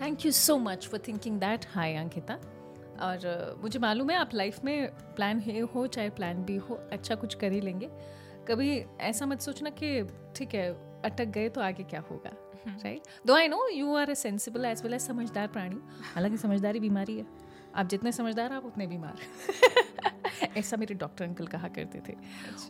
Thank 0.00 0.24
you 0.26 0.32
so 0.32 0.56
much 0.58 0.86
for 0.88 1.02
thinking 1.08 1.38
that 1.40 1.66
hi 1.74 1.94
Ankita 1.94 2.34
और 3.02 3.18
uh, 3.18 3.62
मुझे 3.62 3.78
मालूम 3.78 4.10
है 4.10 4.16
आप 4.16 4.34
लाइफ 4.34 4.64
में 4.64 4.88
प्लान 5.16 5.42
ए 5.50 5.60
हो 5.74 5.86
चाहे 5.86 6.10
प्लान 6.10 6.44
बी 6.44 6.56
हो 6.56 6.74
अच्छा 6.92 7.14
कुछ 7.14 7.34
कर 7.34 7.52
ही 7.52 7.60
लेंगे। 7.60 7.88
कभी 8.48 8.70
ऐसा 9.00 9.26
मत 9.26 9.40
सोचना 9.40 9.70
कि 9.70 10.02
ठीक 10.36 10.54
है 10.54 10.68
अटक 11.04 11.28
गए 11.34 11.48
तो 11.48 11.60
आगे 11.60 11.82
क्या 11.84 12.00
होगा 12.10 12.30
right 12.66 13.08
though 13.26 13.34
I 13.34 13.48
know 13.48 13.66
you 13.68 13.94
are 13.96 14.10
a 14.10 14.14
sensible 14.14 14.64
as 14.64 14.82
well 14.82 14.94
as 14.94 15.00
समझदार 15.00 15.46
प्राणी 15.46 15.80
हालाँकि 16.14 16.36
समझदारी 16.36 16.80
बीमारी 16.80 17.16
है। 17.18 17.26
आप 17.74 17.88
जितने 17.88 18.12
समझदार 18.12 18.52
आप 18.52 18.64
उतने 18.64 18.86
बीमार 18.86 19.18
ऐसा 20.56 20.76
मेरे 20.76 20.94
डॉक्टर 20.94 21.24
अंकल 21.24 21.46
कहा 21.46 21.68
करते 21.68 22.00
थे। 22.08 22.14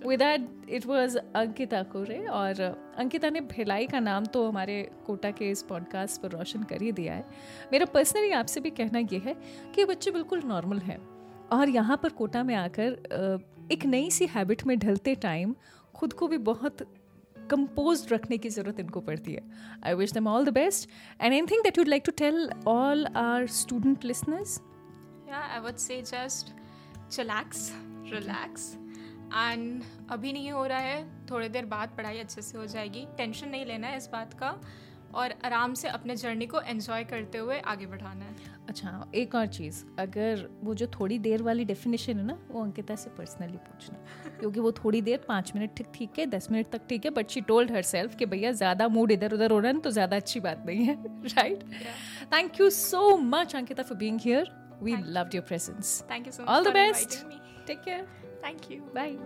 With 0.08 0.18
that 0.18 0.48
it 0.68 0.86
was 0.86 1.18
Ankita 1.18 1.82
Kore 1.82 2.18
और 2.26 2.60
अंकिता 2.98 3.30
ने 3.30 3.40
भिलाई 3.40 3.86
का 3.86 4.00
नाम 4.00 4.26
तो 4.26 4.46
हमारे 4.48 4.82
कोटा 5.06 5.30
के 5.30 5.50
इस 5.50 5.62
पॉडकास्ट 5.62 6.20
पर 6.20 6.30
रोशन 6.30 6.62
कर 6.62 6.82
ही 6.82 6.92
दिया 6.92 7.14
है। 7.14 7.24
मेरा 7.72 7.86
पर्सनली 7.86 8.30
आपसे 8.32 8.60
भी 8.60 8.70
कहना 8.70 8.98
ये 9.12 9.18
है 9.18 9.34
कि 9.74 9.84
बच्चे 9.84 10.10
बिल्कुल 10.10 10.42
नॉर्मल 10.44 10.78
हैं 10.78 10.98
और 11.52 11.68
यहाँ 11.68 11.96
पर 12.02 12.08
कोटा 12.08 12.42
में 12.42 12.54
आकर 12.54 13.68
एक 13.72 13.84
नई 13.86 14.10
सी 14.10 14.26
हैबिट 14.26 14.66
में 14.66 14.78
ढलते 14.78 15.14
टाइम 15.14 15.54
खुद 15.94 16.12
को 16.12 16.28
भी 16.28 16.38
बहुत 16.38 16.82
कंपोज 17.50 18.06
रखने 18.12 18.38
की 18.38 18.48
ज़रूरत 18.48 18.80
इनको 18.80 19.00
पड़ती 19.00 19.32
है। 19.32 19.42
I 19.86 19.94
wish 19.94 20.12
them 20.12 20.28
all 20.28 20.44
the 20.44 20.48
best 20.48 20.88
and 21.20 21.32
anything 21.46 21.62
that 21.62 21.78
you'd 21.78 21.88
like 21.88 22.02
to 22.06 22.12
tell 22.12 22.50
all 22.68 23.06
our 23.06 23.46
student 23.46 24.04
listeners 24.04 24.60
I 25.36 25.60
would 25.60 25.76
say 25.78 26.00
just 26.02 26.54
chillax 27.10 27.70
relax 28.12 28.72
and 29.34 29.82
अभी 30.10 30.32
नहीं 30.32 30.50
हो 30.50 30.64
रहा 30.66 30.78
है 30.78 31.04
थोड़ी 31.30 31.48
देर 31.48 31.66
बाद 31.66 31.94
पढ़ाई 31.96 32.18
अच्छे 32.18 32.42
से 32.42 32.58
हो 32.58 32.66
जाएगी। 32.66 33.06
टेंशन 33.16 33.48
नहीं 33.48 33.66
लेना 33.66 33.86
है 33.86 33.96
इस 33.96 34.08
बात 34.12 34.34
का। 34.34 34.58
और 35.14 35.34
आराम 35.44 35.74
से 35.74 35.88
अपने 35.88 36.14
जर्नी 36.16 36.46
को 36.46 36.60
एंजॉय 36.60 37.04
करते 37.04 37.38
हुए 37.38 37.58
आगे 37.62 37.86
बढ़ाना 37.86 38.24
है। 38.24 38.52
अच्छा 38.68 39.10
एक 39.14 39.34
और 39.34 39.46
चीज़। 39.48 39.82
अगर 39.98 40.48
वो 40.62 40.74
जो 40.74 40.86
थोड़ी 40.94 41.18
देर 41.18 41.42
वाली 41.42 41.64
डेफिनेशन 41.64 42.18
है 42.18 42.24
ना 42.26 42.38
वो 42.50 42.62
अंकिता 42.62 42.94
से 42.96 43.10
पर्सनली 43.10 43.56
पूछना। 43.58 43.98
क्योंकि 44.40 44.60
वो 44.60 44.72
थोड़ी 44.74 45.00
देर 45.02 45.24
पाँच 45.28 45.52
मिनट 45.56 45.76
तक 45.78 45.92
ठीक 45.94 46.18
है 46.18 46.26
दस 46.26 46.48
मिनट 46.50 46.70
तक 46.70 46.86
ठीक 46.88 47.04
है 47.04 47.10
but 47.10 47.30
she 47.30 47.40
told 47.42 47.72
her 47.72 47.82
self 47.84 48.16
कि 48.16 48.26
भैया 48.26 48.52
ज़्यादा 48.52 48.88
मूड 48.88 49.10
इधर 49.12 49.34
उधर 49.34 49.50
हो 49.50 49.58
रहा 49.58 49.72
है 49.72 49.80
तो 49.80 49.90
ज़्यादा 49.90 50.16
अच्छी 50.16 50.40
बात 50.40 50.64
नहीं 50.66 50.84
है। 50.84 50.96
Right 51.26 51.64
thank 52.34 52.60
you 52.60 52.70
so 52.72 53.16
much 53.18 53.54
Ankita 53.56 53.82
for 53.82 53.98
being 53.98 54.20
here 54.20 54.50
We 54.80 54.94
Thank 54.94 55.06
loved 55.06 55.34
your 55.34 55.42
presence. 55.42 56.04
Thank 56.08 56.26
you 56.26 56.32
so 56.32 56.44
much. 56.44 56.50
All 56.50 56.64
the 56.64 56.72
best. 56.72 57.24
Take 57.66 57.84
care. 57.84 58.04
Thank 58.42 58.68
you. 58.68 58.82
Bye. 58.92 59.16